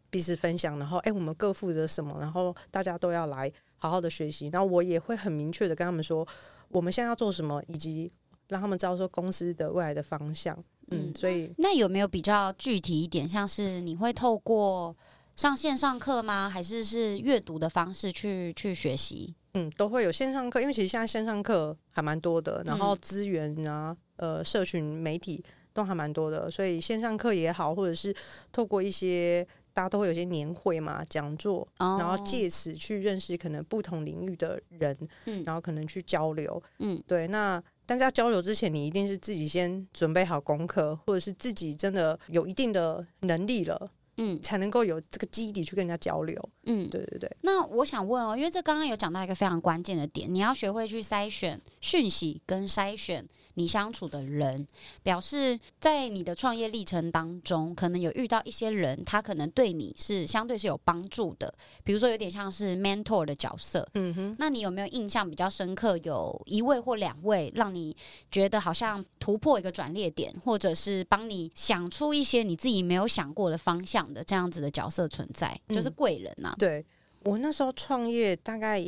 [0.09, 4.49] 彼此分享，然后哎、我们各负责什么，然后大家都要来好好的学习。
[4.53, 6.27] 然后我也会很明确的跟他们说，
[6.69, 8.13] 我们现在要做什么，以及
[8.49, 10.57] 让他们知道说公司的未来的方向。
[10.91, 14.97] 嗯，嗯所以那有没有比较具体一点，像是你会透过
[15.37, 16.49] 上线上课吗？
[16.49, 19.35] 还是是阅读的方式去去学习？
[19.55, 28.15] 嗯，都会有线上课，因为其实现在线上课还蛮多的，然后嗯资源啊，呃，社群媒体都还蛮多的，所以线上课也好，或者是
[28.53, 29.47] 透过一些
[29.79, 36.61] 大家都会有些年会嘛、讲座，哦然后借此去认识可能不同领域的人，嗯然后可能去交流。
[36.81, 46.37] 嗯对，那但是要交流之前，你一定是自己先准备好功课，或者是自己真的有一定的能力了，嗯才能够有这个基底去跟人家交流。
[46.65, 46.91] 嗯。
[46.91, 53.25] 对对对，那我想问哦，因为这刚刚有讲到一个非常关键的点，你要学会去筛选讯息跟筛选
[53.59, 54.67] 你相处的人，
[55.03, 63.87] 表示在你的创业历程当中，可能有遇到一些人，他可能对你是相对是有帮助的，比如说有点像是 mentor 的角色。
[63.95, 64.37] 嗯哼。
[64.39, 65.99] 那你有没有印象比较深刻？
[66.05, 67.97] 有一位或两位让你
[68.31, 76.87] 觉得好像突破一个转捩点，或者是帮你想出一些你自己没有想过的方向的这样子的角色存在，就是嗯贵人呐、对
[77.25, 78.79] 我那时候创业大概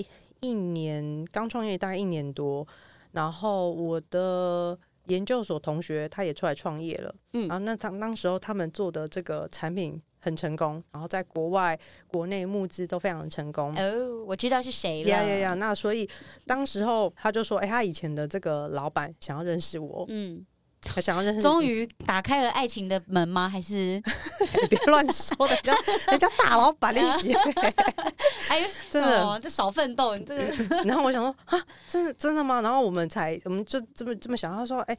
[0.41, 2.67] 一年，刚创业大概一年多，
[3.13, 13.75] 然后我的研究所同学他也出来创业了，嗯然后那他当时候他们做的这个产品很成功，然后在国外、国内募资都非常的成功。
[13.77, 15.09] 哦，我知道是谁了。
[15.09, 15.55] 呀呀呀！
[15.55, 16.09] 那所以
[16.47, 20.45] 当时候他就说：“哎、他以前的这个老板想要认识我，嗯，
[20.83, 21.43] 他想要认识你。
[21.43, 23.49] 终于打开了爱情的门吗？
[23.49, 25.75] 还是你 别乱说，人家
[26.09, 27.35] 人家大老板那些，
[28.49, 30.43] 哎呦，真的哦、这少奋斗，你这个
[30.85, 32.61] 然后我想说啊，真的真的吗？
[32.61, 34.55] 然后我们才我们就这么这么想。
[34.55, 34.97] 他说，哎、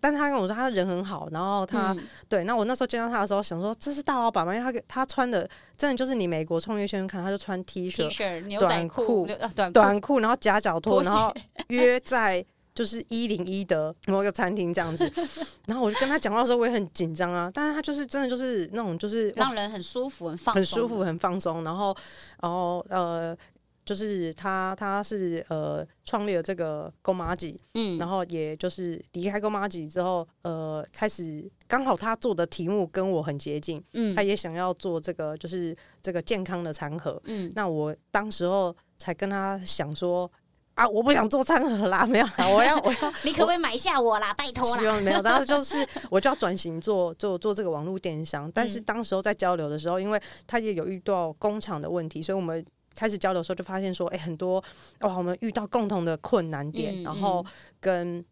[0.00, 4.54] 但是他跟我说他人很好，然后他、嗯对，那我那时候见到他的时候，想说这是大老板吗？
[4.54, 11.34] 因为他给他穿的真的就是你美国创业圈看，他就穿 T T 恤、牛仔短裤短裤短裤，然后夹脚拖，拖然后
[11.68, 12.44] 约在。
[12.74, 15.10] 就是一零一的某一个餐厅这样子，
[15.66, 17.50] 然后我就跟他讲话的时候，我也很紧张啊。
[17.52, 21.04] 但是他就是真的就是那种就是让人很舒服、很放、很舒服、。
[21.04, 21.62] 很放松。
[21.64, 21.94] 然后，
[22.40, 23.36] 然后呃，
[23.84, 37.20] 就是他他是呃创立了这个 g o m a g i，嗯，然后也就是离开 g o m a g i 之后，呃，开始刚好他做的题目跟我很接近，嗯他也想要做这个就是这个健康的餐盒。
[37.24, 40.30] 嗯那我当时候才跟他想说。
[40.74, 40.88] 啊！
[40.88, 44.32] 我不想做餐盒啦，没有啦，我要我要 你可不可以买下我啦？
[44.34, 44.78] 拜托啦！
[44.78, 48.50] 希望没有，但是就是我就要转型做做做这个网络电商。
[48.52, 54.62] 但是嗯当时候在交流的时候，因为他也有遇到工厂的问题，所以我们开始交流的时候就发现说，哎、很多
[55.00, 57.44] 哇，我们遇到共同的困难点，嗯然后
[57.80, 58.24] 跟。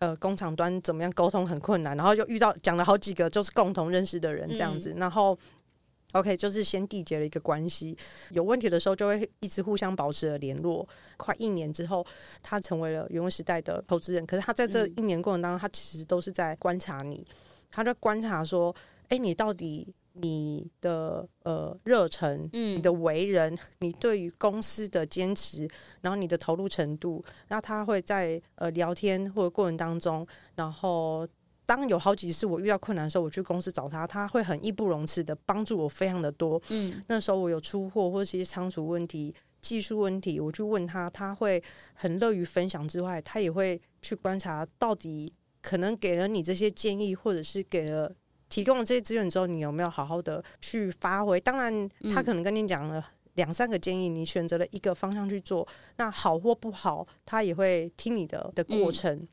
[0.00, 5.38] 呃，工厂端怎么样沟通很困难，然后又遇到讲了好几个就是共同认识的人这样子，然后
[6.14, 7.96] OK 就是先缔结了一个关系，
[8.30, 10.88] 有问题的时候就会一直互相保持了联络。
[11.16, 12.04] 快一年之后，
[12.42, 14.94] 他成为了原文时代的投资人，可是他在这嗯。
[14.96, 17.24] 一年过程当中，他其实都是在观察你，
[17.70, 18.74] 他在观察说，
[19.08, 25.68] 哎、你到底你的呃热忱，嗯你的为人，你对于公司的坚持，
[26.00, 30.24] 然后你的投入程度，那他会在呃聊天或者过程当中，
[30.54, 31.26] 然后
[31.66, 36.60] 当有好几次我遇到困难的时候，我去公司找他，他会很义不容辞的帮助我非常的多。
[36.68, 41.62] 嗯那时候我有出货或者是一些仓储问题、技术问题，我去问他，他会
[41.94, 45.32] 很乐于分享之外，他也会去观察到底
[45.62, 48.12] 可能给了你这些建议，或者是给了
[48.48, 51.40] 提供了这些资源之后，你有没有好好的去发挥？
[51.40, 53.06] 当然，他嗯可能跟你讲了。
[53.34, 55.66] 两三个建议，你选择了一个方向去做，
[55.96, 59.28] 那好或不好，他也会听你的的过嗯程。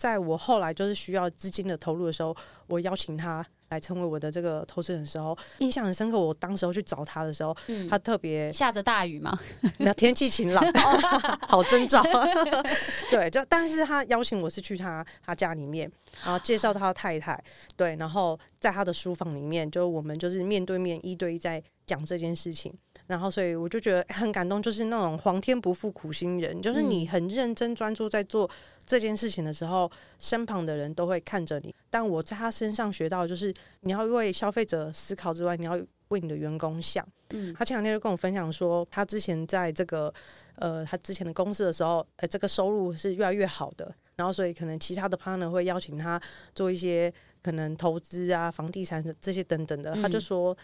[0.00, 2.34] 在我后来就是需要资金的投入的时候，
[2.66, 6.18] 我邀请他来成为我的这个投资人的时候，印象很深刻。
[6.18, 9.38] 我当时候去找他的时候，嗯，他特别下着大雨嘛，
[9.80, 10.64] 那天气晴朗，
[11.46, 12.02] 好征兆。
[13.10, 15.92] 对，就但是他邀请我是去他他家里面，
[16.24, 17.38] 然后介绍他的太太，
[17.76, 22.72] 对，然后在他的书房里面，就我们就是面对面一对一在讲这件事情。
[23.08, 28.48] 然后，所以我就觉得很感动，就是那种皇天不负苦心人，就是你很认真专注在做
[28.86, 31.74] 这件事情的时候，身旁的人都会看着你。
[31.90, 35.72] 但我在他身上学到，就是你要为消费者思考之外，你要
[36.08, 37.04] 为你的员工想。
[37.30, 40.12] 嗯他前两天就跟我分享说，他之前在这个
[40.54, 46.20] 呃他之前的公司的时候，呃这个收入是越来越好的，然后所以可能其他的 partner 会邀请他
[46.54, 47.12] 做一些
[47.42, 50.56] 可能投资啊、房地产这些等等的，他就嗯说。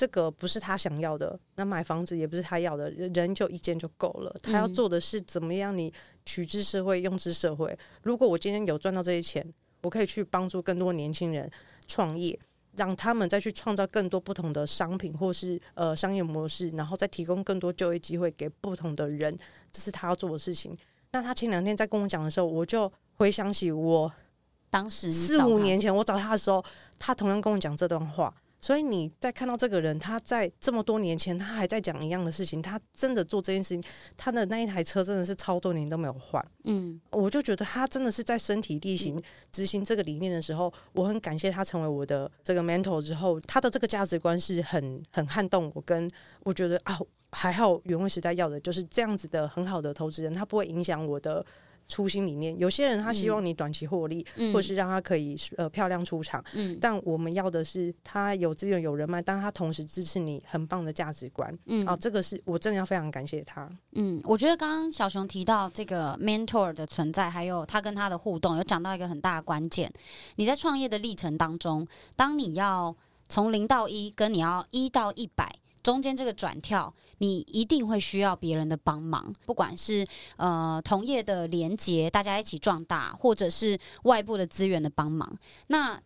[0.00, 4.34] 这个不是他想要的，那买房子也不是他要的，人人就一间就够了。
[4.42, 5.92] 他要嗯做的是怎么样你
[6.24, 7.78] 取之社会，用之社会。
[8.02, 9.46] 如果我今天有赚到这些钱，
[9.82, 11.50] 我可以去帮助更多年轻人
[11.86, 12.38] 创业，
[12.76, 19.38] 让他们再去创造更多不同的商品或是呃商业模式，然后再提供更多就业机会给不同的人，
[19.70, 20.74] 这是他要做的事情。
[21.12, 24.10] 那他前两天在跟我讲的时候，我就回想起我
[24.70, 26.64] 当时四五年前我找他的时候，
[26.98, 28.34] 他同样跟我讲这段话。
[28.60, 33.82] 所以你在看到这个人，他在这么多年前，他还在讲一样的事情，他真的做这件事情，
[34.16, 36.44] 他的那一台车真的是超多年都没有换。
[36.64, 46.10] 嗯我就觉得他真的是在身体力行执行这个理念的时候，我很感谢他成为我的这个 mentor 之后，他的这个价值观是很很撼动我，跟
[46.44, 46.98] 我觉得啊，
[47.32, 51.44] 还好原味时代要的就是这样子的很好的投资人，他不会影响我的
[51.90, 52.56] 初心理念。
[52.58, 61.52] 有些人他希望你短期获利，嗯，或是让他可以呃漂亮出场，嗯但我们要的是他有资源有人脉，但他同时支持你很棒的价值观。
[61.66, 63.68] 嗯啊，这个是我真的要非常感谢他。
[63.92, 69.92] 嗯，我觉得刚刚小熊提到这个 mentor 的存在，还有他跟他的互动，有讲到一个很大的关键。
[70.36, 72.96] 你在创业的历程当中，当你要
[73.28, 75.52] 从零到一，跟你要一到一百。
[75.82, 80.06] 中间这个转跳，你一定会需要别人的帮忙，不管是
[80.36, 85.30] 呃同业的连结，大家一起壮大，或者是外部的资源的帮忙。
[85.68, 86.00] 那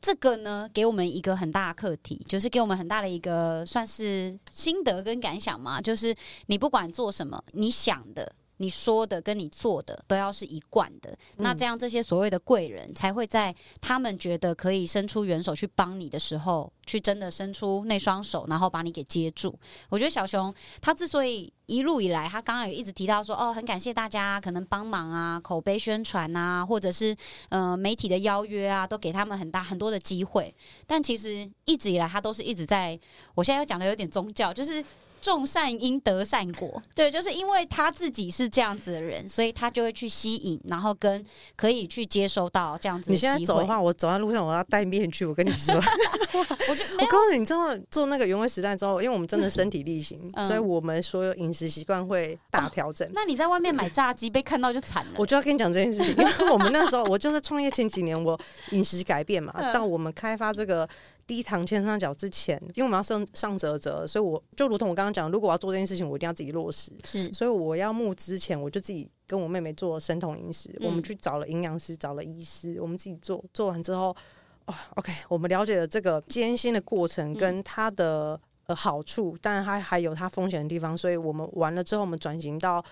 [0.00, 6.14] 这个呢，给我们一个很大的课题，就是给我们很大的一个算是心得跟感想嘛，就是
[6.46, 11.16] 你不管做什么，你想的、你说的跟你做的都要是一贯的。
[11.38, 19.58] 那这样这些所谓的贵人才会在他们觉得可以伸出援手去帮你的时候，去真的伸出那双手，然后把你给接住。
[19.88, 27.16] 我觉得小熊他之所以一路以来，他刚刚也一直提到说，哦，很感谢大家可能帮忙啊、口碑宣传啊，或者是
[27.50, 30.54] 呃媒体的邀约啊，都给他们很大很多的机会。
[30.86, 32.98] 但其实一直以来，他都是一直在，
[33.34, 34.84] 我现在要讲的有点宗教，就是。
[35.20, 41.24] 种善因得善果， 对，就是因为他自己是这样子的人，所以他就会去吸引，然后跟
[41.56, 43.38] 可以去接收到这样子的你现在。
[43.44, 45.24] 走的话，我走在路上我要戴面具。
[45.24, 45.74] 我跟你说，
[46.68, 53.08] 我就我告诉你，你知道做那个原味时代之后，因为我们真的身体力行，嗯所以我们所有饮食习惯会大调整。
[53.14, 55.12] 那你在外面买炸鸡被看到就惨了。
[55.16, 58.38] 我就要跟你讲这件事情，因为我们那时候，我就是创业前几年，我
[58.72, 60.86] 饮食改变嘛， 嗯到我们开发这个
[61.28, 66.90] 低糖健上角之前，因为我们要上上折折，所以我就如同我刚刚讲，如果我要做这件事情，我一定要自己落实。
[67.04, 73.44] 是所以我要募之前，我就自己跟我妹妹做生酮饮食，嗯我们去找了营养师，找了医师，我们自己做。
[73.52, 74.16] 做完之后，
[74.64, 82.82] 哦，OK，我们了解了这个艰辛的过程跟它的呃好处，当然它还有它风险的地方，所以我们完了之后，我们转型到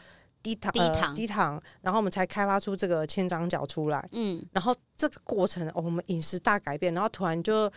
[0.43, 4.07] 低糖、低糖呃、低糖，然后我们才开发出这个千张角出来。
[4.13, 7.73] 嗯，然后这个过程，哦，我们饮食大改变，然后突然就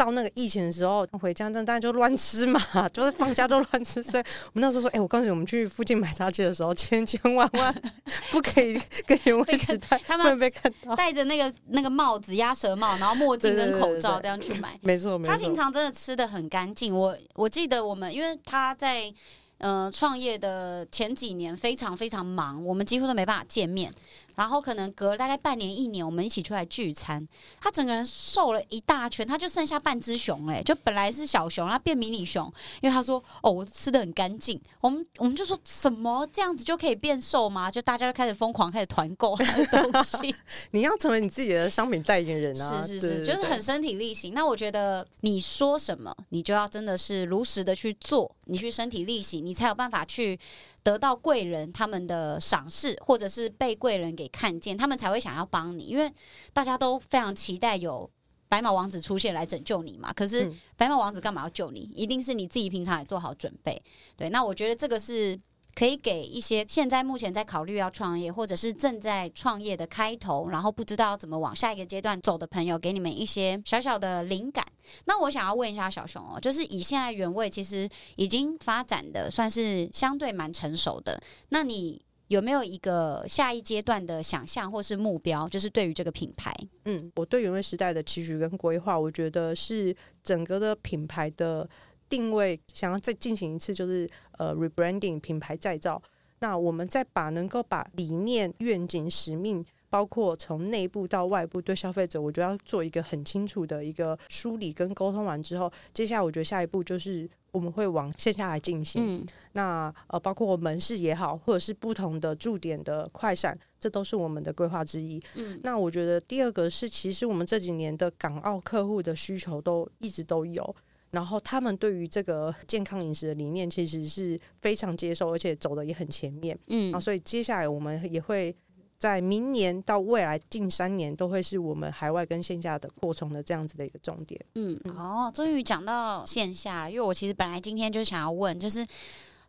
[0.00, 4.02] 到那个疫情的时候，回家那大家就乱吃嘛， 就是放假都乱吃。
[4.02, 4.24] 所以
[4.54, 7.74] 我们那时候说，哎、我告诉你，我们去附近买炸鸡的时候，千千万万
[8.32, 10.96] 不可以跟原味时代，他们被看到。
[10.96, 14.78] 戴着那个那个帽子、鸭舌帽，然后墨镜跟口罩这样去买。
[14.80, 15.34] 没错，没错。
[15.34, 16.96] 他平常真的吃的很干净。
[16.96, 19.12] 我我记得我们，因为他在
[19.58, 23.92] 呃创业的前几年非常非常忙，我们几乎都没办法见面。
[24.40, 27.28] 然后可能隔了大概半年一年，我们一起出来聚餐，
[27.60, 37.70] 他整个人瘦了一大圈，他就剩下半只熊嘞，就本来是小熊，他变迷你熊，因为他说哦，我吃的很干净，我们我们就说什么这样子就可以变瘦吗？
[37.70, 40.34] 就大家就开始疯狂开始团购他 的东西，
[40.70, 42.82] 你要成为你自己的商品代言人啊！
[42.82, 44.32] 是是是，就是很身体力行。
[44.32, 50.40] 那我觉得你说什么，你就要真的是如实的去做，你去身体力行，你才有办法去
[50.82, 56.12] 得到贵人他们的赏识，或者是被贵人给看见，他们才会想要帮你，因为
[56.52, 58.10] 大家都非常期待有。
[58.48, 60.12] 白马王子出现来拯救你嘛？
[60.12, 61.88] 可是嗯白马王子干嘛要救你？
[61.94, 63.80] 一定是你自己平常也做好准备。
[64.16, 65.38] 对，那我觉得这个是
[65.74, 74.66] 可以给一些现在目前在考虑要创业，或者是正在创业的开头，然后不知道怎么往下一个阶段走的朋友，给你们一些小小的灵感。
[75.04, 85.48] 那我想要问一下小熊哦，就是以现在原味其实已经发展的算是相对蛮成熟的，那你有没有一个下一阶段的想象或是目标？
[85.48, 86.54] 就是对于这个品牌，
[86.84, 91.68] 嗯，我对原味时代的期许跟规划，我觉得是整个的品牌的
[92.08, 94.08] 定位，想要再进行一次，就是
[94.40, 96.02] 呃 rebranding 品牌再造。
[96.38, 109.20] 那我们再把能够把理念、愿景、使命，包括从内部到外部对消费者，我觉得要做一个很清楚的一个梳理跟沟通完之后，接下来我觉得下一步就是我们会往线下来进行。
[109.20, 115.22] 嗯那呃，包括门市也好，或者是不同的驻点的快闪，这都是我们的规划之一。
[115.34, 120.74] 嗯那我觉得第二个是，其实我们这几年的港澳客户的需求都一直都有，
[121.10, 126.58] 然后他们对于这个健康饮食的理念其实是非常接受，而且走的也很前面。
[126.68, 128.54] 嗯啊，所以接下来我们也会
[128.98, 134.38] 在明年到未来近三年，都会是我们海外跟线下的扩充的这样子的一个重点。
[134.54, 138.86] 嗯，哦，终于讲到线下，因为我其实本来今天就想要问，就是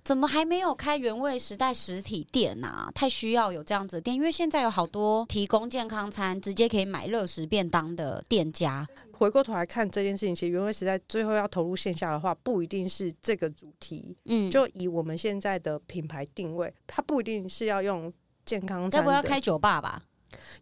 [0.04, 2.91] 怎么还没有开原味时代实体店啊？
[2.93, 8.88] 太需要有这样子的店，因为现在有好多提供健康餐，直接可以买热食便当的店家。
[9.14, 14.18] 回过头来看这件事情，其实原味时代最后要投入线下的话，不一定是这个主题。
[14.26, 18.12] 嗯，就以我们现在的品牌定位，它不一定是要用
[18.43, 18.97] 健康餐的。
[18.97, 20.02] 该不要开酒吧吧？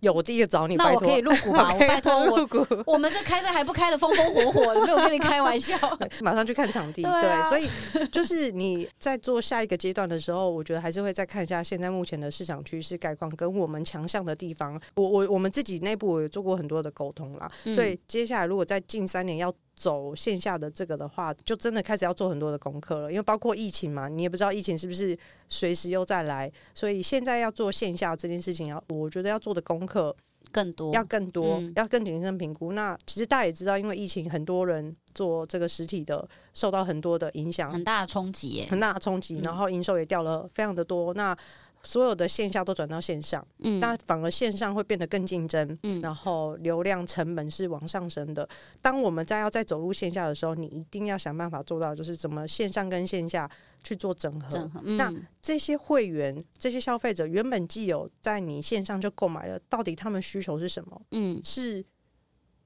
[0.02, 1.72] 有我第一个找你，拜托那我可以入股吧？
[1.74, 5.76] 我拜托我，入股，我们这开着还不开的风风火火的，没有跟你开玩笑。
[6.22, 7.02] 马上去看场地。
[7.02, 7.70] 对啊所以
[8.12, 14.80] 就是你在做下一个阶段的时候，我觉得还是会再看一下现在目前的市场趋势概况跟我们强项的地方。
[14.96, 25.18] 我我我们自己内部我有做过很多的沟通啦，嗯所以接下来如果在近三年要走线下的这个的话，就真的开始要做很多的功课了，因为包括疫情嘛，你也不知道疫情是不是
[25.48, 30.14] 随时又再来，所以现在要做线下这件事情要，我觉得要做的功课
[30.52, 32.74] 更多要更多，嗯要更谨慎评估。
[32.74, 38.68] 那其实大家也知道，因为疫情，很多人做这个实体的受到很多的影响，很大的冲击。
[38.70, 41.14] 很大的冲击，嗯然后营收也掉了非常的多。
[41.14, 41.38] 那
[41.84, 48.48] 所有的线下都转到线上，嗯那反而线上会变得更竞争，嗯然后流量成本是往上升的。
[48.82, 53.50] 当我们在要再走入线下的时候，你一定要想办法做到，就是怎么线上跟线下
[53.84, 54.50] 去做整合。
[54.50, 61.02] 整合，那嗯这些会员、这些消费者原本既有在你线上就购买了，到底他们需求是什么？
[61.12, 61.84] 嗯，是，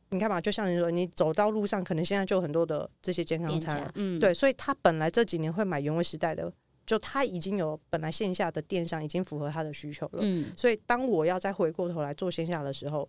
[0.10, 6.52] 你看嘛，就像你说，你走到路上，可能现在就有很多的这些健康餐，，嗯，对，所以他本来这几年会买原味时代的，
[6.86, 10.52] 就他已经有本来线下的电商已经符合他的需求了，嗯。
[10.58, 13.08] 所以当我要再回过头来做线下的时候，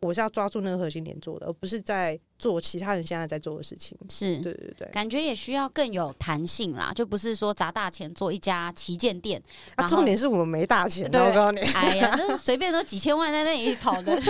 [0.00, 3.98] 我是要抓住那个核心点做的，而不是在做其他人现在在做的事情。
[4.08, 4.38] 是。
[4.38, 9.42] 对对对，感觉也需要更有弹性啦，就不是说砸大钱做一家旗舰店，
[9.74, 11.20] 啊，重点是我们没大钱，对。
[11.20, 14.16] 我告诉你，哎呀，那随便都几千万在那里跑的。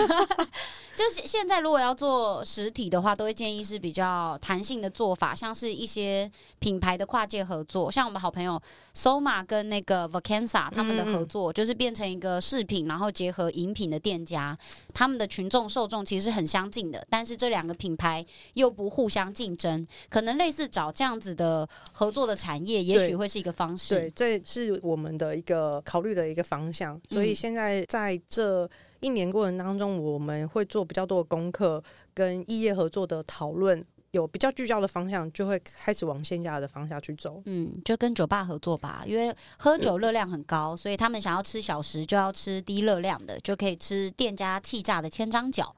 [0.99, 6.29] 就是现在如果要做实体的话，都会建议是比较弹性的做法，像是一些
[6.59, 8.61] 品牌的跨界合作，像我们好朋友
[8.93, 14.57] Soma 跟那个 Vacansa 他们的合作，就是变成一个饰品，然后结合饮品的店家，
[14.93, 18.25] 他们的群众受众其实很相近的，但是这两个品牌
[18.55, 23.95] 又不互相竞争，可能类似找这样子的合作的产业，也许会是一个方式。
[23.95, 26.99] 对，这是我们的一个考虑的一个方向。
[27.09, 28.69] 所以嗯现在在这
[29.01, 31.83] 一年过程当中，我们会做比较多的功课，
[32.13, 37.41] 跟异业合作的讨论，有比较聚焦的方向，就会开始往线下的方向去走。
[37.45, 45.69] 嗯，就跟酒吧合作吧，因为喝酒热量很高，所以他们想要吃小食就要吃低热量的，就可以吃店家气炸的千张饺。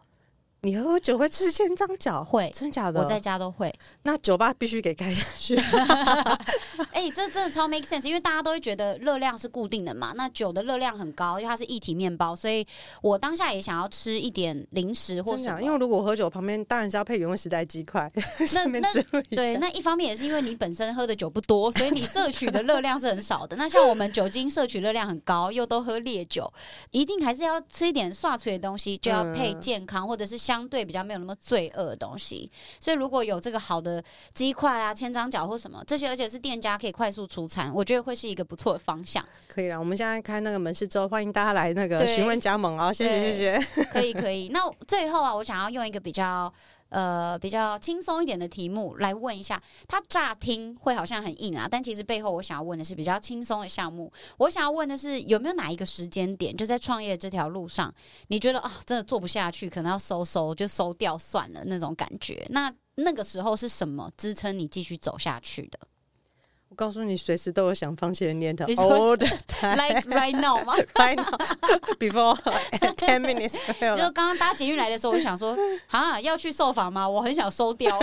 [0.64, 2.24] 你喝酒会吃千张脚？
[2.24, 3.00] 会真的假的？
[3.00, 3.74] 我在家都会。
[4.04, 5.56] 那酒吧必须给开下去。
[6.94, 10.14] 哎、这真的超 make sense，因为大家都会觉得热量是固定的嘛。
[10.16, 12.64] 那酒的热量很高，因为它是一体面包，所以
[13.02, 15.60] 我当下也想要吃一点零食或什么。
[15.60, 18.12] 因为如果喝酒旁边当然是要配原味时代鸡块，
[18.54, 18.94] 那那
[19.30, 23.56] 一对，那一方面也是因为你本身喝的酒不多，所以你摄取的热量是很少的。
[23.56, 26.54] 那像我们酒精摄取热量很高，又都喝烈酒，
[26.92, 32.52] 一定还是要吃一点刷出的东西，就要配嗯健康或者是相对比较没有那么罪恶的东西。
[32.82, 39.26] 所以如果有这个好的鸡块啊、千张角或什么这些，而且是店家可以快速出餐，我觉得会是一个不错的方向。
[39.48, 42.92] 可以了，我们现在开那个门市之后，欢迎大家来那个询问加盟啊！
[42.92, 43.86] 谢谢谢谢。
[43.86, 44.50] 可以可以。
[44.50, 46.52] 那最后啊，我想要用一个比较
[46.92, 54.12] 呃比较轻松一点的题目来问一下，它乍听会好像很硬啊，但其实背后我想要问的是比较轻松的项目。
[54.38, 57.94] 我想要问的是，有没有哪一个时间点，就在创业这条路上，
[58.28, 62.46] 你觉得啊，真的做不下去，可能要收收就收掉算了那种感觉？
[62.50, 65.80] 那那个时候是什么支撑你继续走下去的
[66.72, 68.66] 我告诉你，随时都有想放弃的念头。
[68.66, 70.74] 你说 All the time,？Like right now 吗？
[70.96, 71.38] right now,
[72.00, 72.38] before
[72.96, 74.10] ten minutes 就了。
[74.12, 75.54] 刚刚搭捷运来的时候，我就想说，
[75.90, 77.08] 啊，要去受访吗？
[77.08, 78.00] 我很想收掉，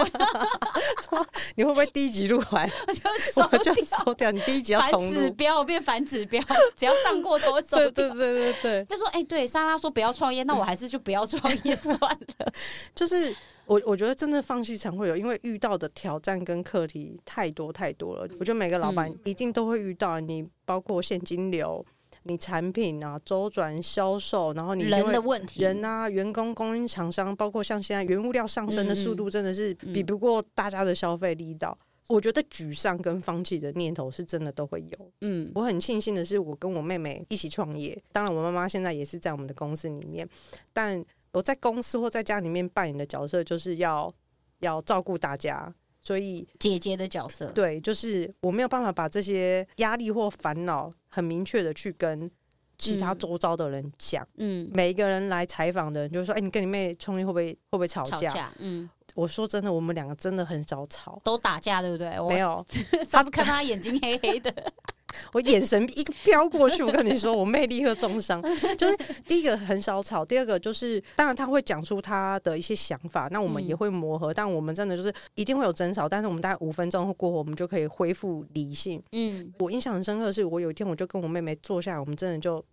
[1.54, 3.00] 你会不会第一集录完我就
[3.32, 3.84] 收我就掉。
[4.04, 4.30] 收掉？
[4.30, 5.10] 你第一集要反重。
[5.10, 6.38] 指标，我变反指标，
[6.76, 8.08] 只要上过都会收对掉。
[8.10, 12.52] 对对对对，就说，哎、对，莎拉说不要创业，那我还是就不要创业算了。
[12.94, 13.34] 就是
[13.68, 18.22] 我我觉得真的放弃常会有，因为遇到的挑战跟课题太多太多了。
[18.40, 21.84] 我觉得每个老板嗯一定都会遇到，你包括现金流、
[22.22, 31.76] 你产品啊、周转、销售，然后你人的问题，人啊、员工、供应厂商，包括像现在原物料上升的速度，真的是嗯比不过大家的消费力道。
[32.08, 35.10] 我觉得沮丧跟放弃的念头是真的都会有。
[35.20, 38.02] 嗯我很庆幸的是，我跟我妹妹一起创业。
[38.10, 40.26] 当然，我妈妈现在也是在我们的公司里面，
[40.72, 41.04] 但
[41.38, 44.12] 我在公司或在家里面扮演的角色就是要
[44.58, 45.72] 要照顾大家，
[46.02, 52.28] 所以姐姐的角色，对，就是我没有办法把这些压力或烦恼很明确的去跟
[52.76, 54.26] 其他嗯周遭的人讲。
[54.38, 62.20] 嗯，每一个人来采访的人就说：“哎、你跟你妹创业会不会会不会吵架？”吵架，嗯，我说真的，我们两个真的很少吵，都打架，对不对？
[62.20, 62.64] 我没，有，
[63.08, 64.54] 上次看他眼睛黑黑的，
[65.32, 68.40] 我眼神一个飘过去，我跟你说，我妹立刻重伤。
[68.76, 68.96] 就是
[69.26, 79.02] 第一个很少吵，第二个就是当然他会讲出他的一些想法，那我们嗯也会磨合，但我们真的就是一定会有争吵，但是我们大概五分钟过后，我们就可以恢复理性。
[79.12, 82.64] 嗯我印象很深刻的是，我有一天我就跟我妹妹坐下来，我们真的就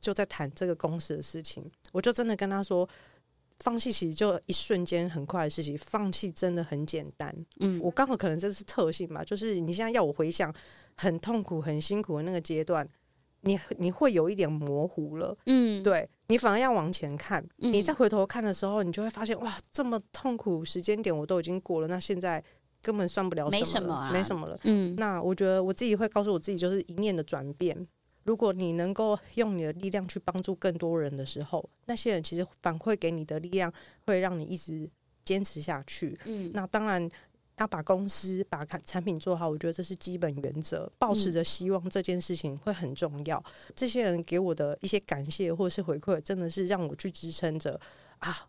[0.00, 2.88] 就在谈这个公司的事情，我就真的跟她说。
[3.62, 7.34] 放弃其实就一瞬间很快的事情，放弃真的很简单。
[7.60, 10.52] 嗯，我刚好可能这是特性吧，就是你现在要我回想
[10.96, 12.86] 很痛苦、很辛苦的那个阶段，
[13.42, 17.42] 你你会有一点模糊了，嗯，对你反而要往前看。
[17.58, 22.42] 嗯你再回头看的时候，你就会发现哇，这么痛苦时间点我都已经过了，那现在
[22.82, 24.58] 根本算不了什么了，什么啊没什么了。
[24.64, 27.86] 嗯那我觉得我自己会告诉我自己，就是一念的转变。
[28.24, 33.72] 如果你能够用你的力量去帮助更多人的时候，那些人其实反馈给你的力量
[34.06, 34.88] 会让你一直
[35.24, 36.18] 坚持下去。
[36.24, 37.08] 嗯那当然
[37.58, 40.90] 要把公司把产产品做好，我觉得这是基本原则。
[40.98, 43.42] 保持着希望这件事情会很重要。
[43.74, 47.78] 这些人给我的一些感谢或是回馈，真的是让我去支撑着
[48.18, 48.48] 啊。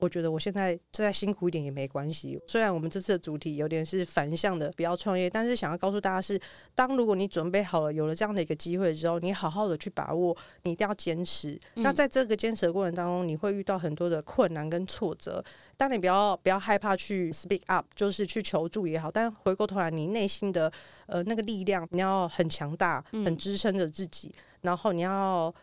[0.00, 2.40] 我觉得我现在再辛苦一点也没关系。
[2.46, 6.40] 虽然我们这次的主题有点是反向的，不要创业，但是想要告诉大家是，
[6.74, 11.58] 当如果你准备好了，有了这样的一个机会之后，你好好的去把握，你一定要坚持。
[11.74, 15.44] 嗯那在这个坚持的过程当中，你会遇到很多的困难跟挫折，
[15.76, 20.72] 当你不要不要害怕去 speak up，就是去求助也好，但回过头来，你内心的
[21.06, 25.54] 呃那个力量，你要很强大，嗯很支撑着自己，然后你要。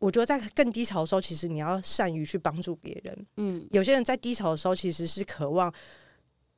[0.00, 3.26] 我觉得在更低潮的时候，其实你要善于去帮助别人。
[3.36, 5.72] 嗯有些人在低潮的时候，其实是渴望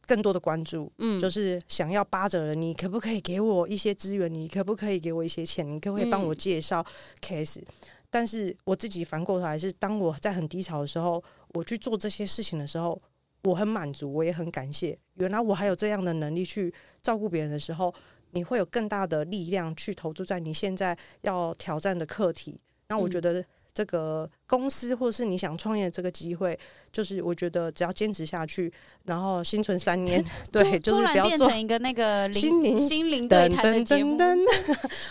[0.07, 4.33] 更多的关注，嗯，就是想要扒着人，你可不可以给我一些资源？
[4.33, 5.69] 你可不可以给我一些钱？
[5.69, 6.85] 你可不可以帮我嗯介绍
[7.21, 7.63] case？、
[8.11, 11.23] 但是我自己反过头来是，当我在很低潮的时候，
[11.55, 12.97] 我去做这些事情的时候，
[13.43, 14.97] 我很满足，我也很感谢。
[15.15, 16.73] 原来我还有这样的能力去
[17.03, 17.93] 照顾别人的时候，
[18.31, 22.61] 你会有更大的力量去投注在你现在要挑战的课题。
[22.93, 26.59] 那我嗯觉得这个公司或是你想创业这个机会，
[26.93, 28.71] 就是我觉得只要坚持下去，
[29.05, 30.23] 然后心存三年，
[30.53, 34.19] 对，就是不要做一个那个灵心灵心灵对谈的节目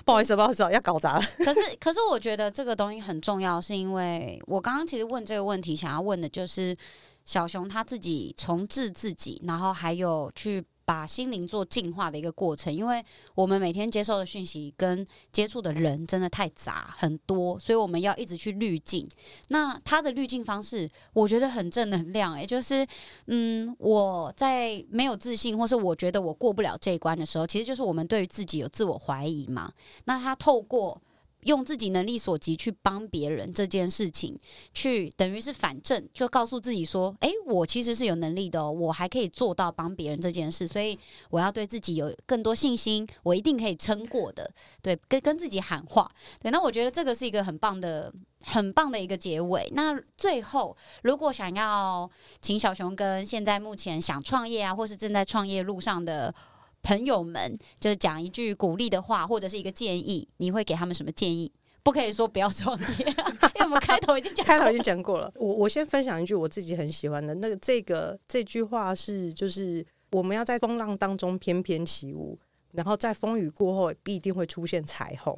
[0.05, 1.25] 不好意思，不好意思，要搞砸了。
[1.39, 6.77] 可是，可是我觉得这个东西很重要，是因为我刚刚其实问这个问题，想要问的就是
[7.25, 10.63] 小熊他自己重置自己，然后还有去。
[10.91, 13.01] 把心灵做净化的一个过程，因为
[13.33, 19.07] 我们每天接受的讯息跟接触的人真的太杂很多，所以我们要一直去滤镜。
[19.47, 22.85] 那他的滤镜方式，我觉得很正能量，诶就是
[23.27, 29.71] 嗯，我在没有自信，或是我觉得我过不了这一关的时候，其实就是我们对于自己有自我怀疑嘛。
[30.03, 31.01] 那他透过。
[31.43, 34.37] 用自己能力所及去帮别人这件事情，
[34.73, 40.97] 去等于是反正就告诉自己说：“哎，我其实是有能力的，我还可以做到帮别人这件事，所以
[41.29, 46.11] 我要对自己有更多信心，我一定可以撑过的。”对，跟跟自己喊话。
[46.41, 48.13] 对，那我觉得这个是一个很棒的、
[48.43, 49.71] 很棒的一个结尾。
[49.73, 52.09] 那最后，如果想要
[52.41, 56.33] 请小熊跟现在目前想创业啊，或是正在创业路上的。
[56.81, 61.51] 朋友们，就是讲一句鼓励的话，或者是一个建议，你会给他们什么建议？
[61.83, 65.31] 不可以说不要创业，因为我们开头已经讲，开头已经讲过了。
[65.37, 72.37] 我我先分享一句我自己很喜欢的那个，这个这句话是，就是我们要在风浪当中翩翩起舞，
[72.73, 75.35] 然后在风雨过后必定会出现彩虹。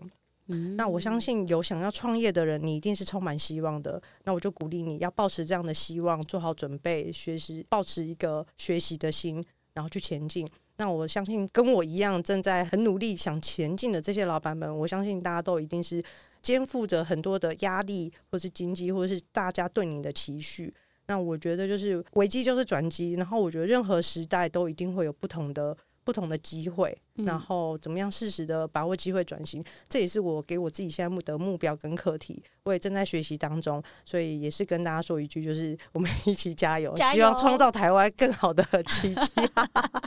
[0.48, 4.02] 嗯，那我相信有想要创业的人，你一定是充满希望的。
[4.26, 9.42] 那我就鼓励你要保持这样的希望，做好准备，学习，保持一个学习的心，
[9.74, 10.46] 然后去前进。
[10.84, 16.04] 那我相信跟我一样正在很努力想前进的这些老板们，我相信大家都一定是
[16.42, 20.74] 肩负着很多的压力，或是经济，或者是大家对你的期许。
[21.08, 25.78] 那我觉得就是危机就是转机，然后我觉得任何时代都一定会有不同的。
[26.06, 39.32] 不同的机会，然后怎么样适时的把握机会转型，这也是我给我自己现在目的目标跟课题，我也正在学习当中，所以也是跟大家说一句，就是我们一起加油，希望创造台湾更好的奇迹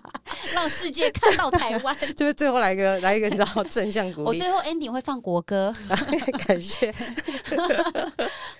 [0.52, 1.96] 让世界看到台湾。
[2.14, 5.72] 就是最后来一个来一个你知道正向鼓励，我最后 ending 会放国歌，
[6.46, 6.92] 感谢。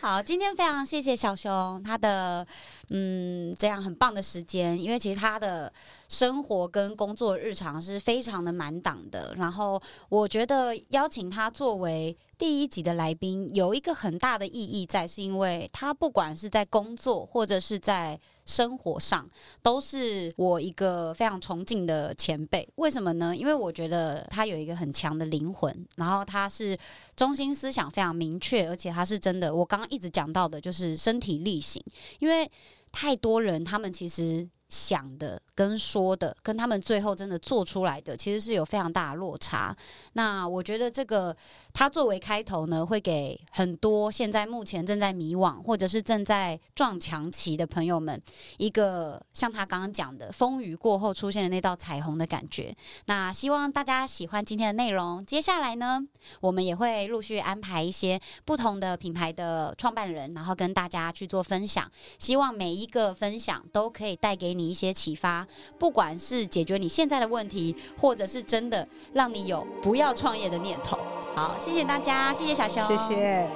[0.01, 2.47] 好，今天非常谢谢小熊他的
[2.90, 5.72] 嗯这样很棒的时间，因为其实他的
[6.09, 9.34] 生活跟工作日常是非常的满档的。
[9.37, 18.18] 然后我觉得邀请他作为第一集的来宾，有一个很大的意义在，是因为他不管是在工作或者是在。
[18.47, 19.28] 生活上
[19.61, 23.34] 都是我一个非常崇敬的前辈，为什么呢？
[23.37, 26.78] 因为我觉得他有一个很强的灵魂，然后他是
[27.16, 29.53] 中心思想非常明确，而且他是真的。
[29.53, 31.82] 我刚刚一直讲到的就是身体力行，
[32.20, 32.49] 因为
[32.93, 34.49] 太多人他们其实。
[34.69, 39.75] 想的跟说的，跟他们最后真的做出来的，其实是有非常大的落差。
[40.14, 41.35] 那我觉得这个
[41.73, 48.21] 他作为开头呢，会给很多现在目前正在迷惘或者是正在撞墙期的朋友们，
[48.59, 52.77] 一个像他刚刚讲的风雨过后出现的那道彩虹的感觉。
[53.07, 55.25] 那希望大家喜欢今天的内容。
[55.25, 56.05] 接下来呢，
[56.41, 61.89] 我们也会陆续安排一些不同的品牌的创办人，然后跟大家去做分享。
[62.19, 64.55] 希望每一个分享都可以带给。
[64.57, 65.46] 你一些启发，
[65.78, 70.98] 不管是解决你现在的问题，或者是真的让你有不要创业的念头。
[71.34, 73.50] 好，谢谢大家，谢谢小熊，谢谢。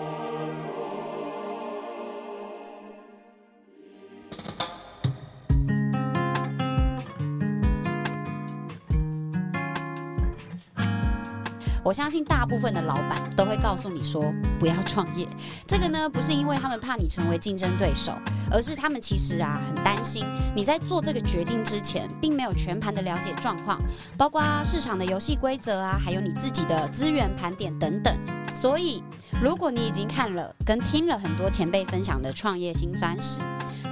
[11.90, 15.26] 我相信大部分的老板都会告诉你说不要创业。
[15.66, 18.12] 这个呢，不是因为他们怕你成为竞争对手，
[18.48, 20.24] 而是他们其实啊很担心
[20.54, 23.76] 你在做这个决定之前，并没有全盘的了解状况，
[24.16, 28.16] 包括市场的游戏规则啊，还有你自己的资源盘点等等。
[28.54, 29.02] 所以，
[29.42, 33.40] 如果你已经看了跟听了很多前辈分享的创业辛酸史，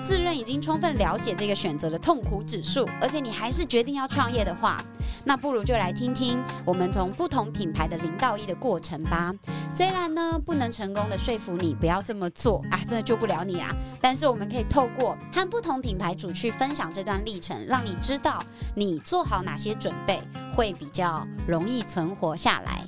[0.03, 4.85] 自认已经充分了解这个选择的痛苦指数，而且你还是决定要创业的话，
[5.25, 6.37] 那不如就来听听
[6.67, 9.33] 我们从不同品牌的零到一的过程吧。
[9.73, 18.45] 虽然呢不能成功的说服你不要这么做啊，真的救不了你啊，但是我们可以透过和不同品牌主去分享这段历程，让你知道
[18.77, 20.23] 你做好哪些准备
[20.55, 22.87] 会比较容易存活下来。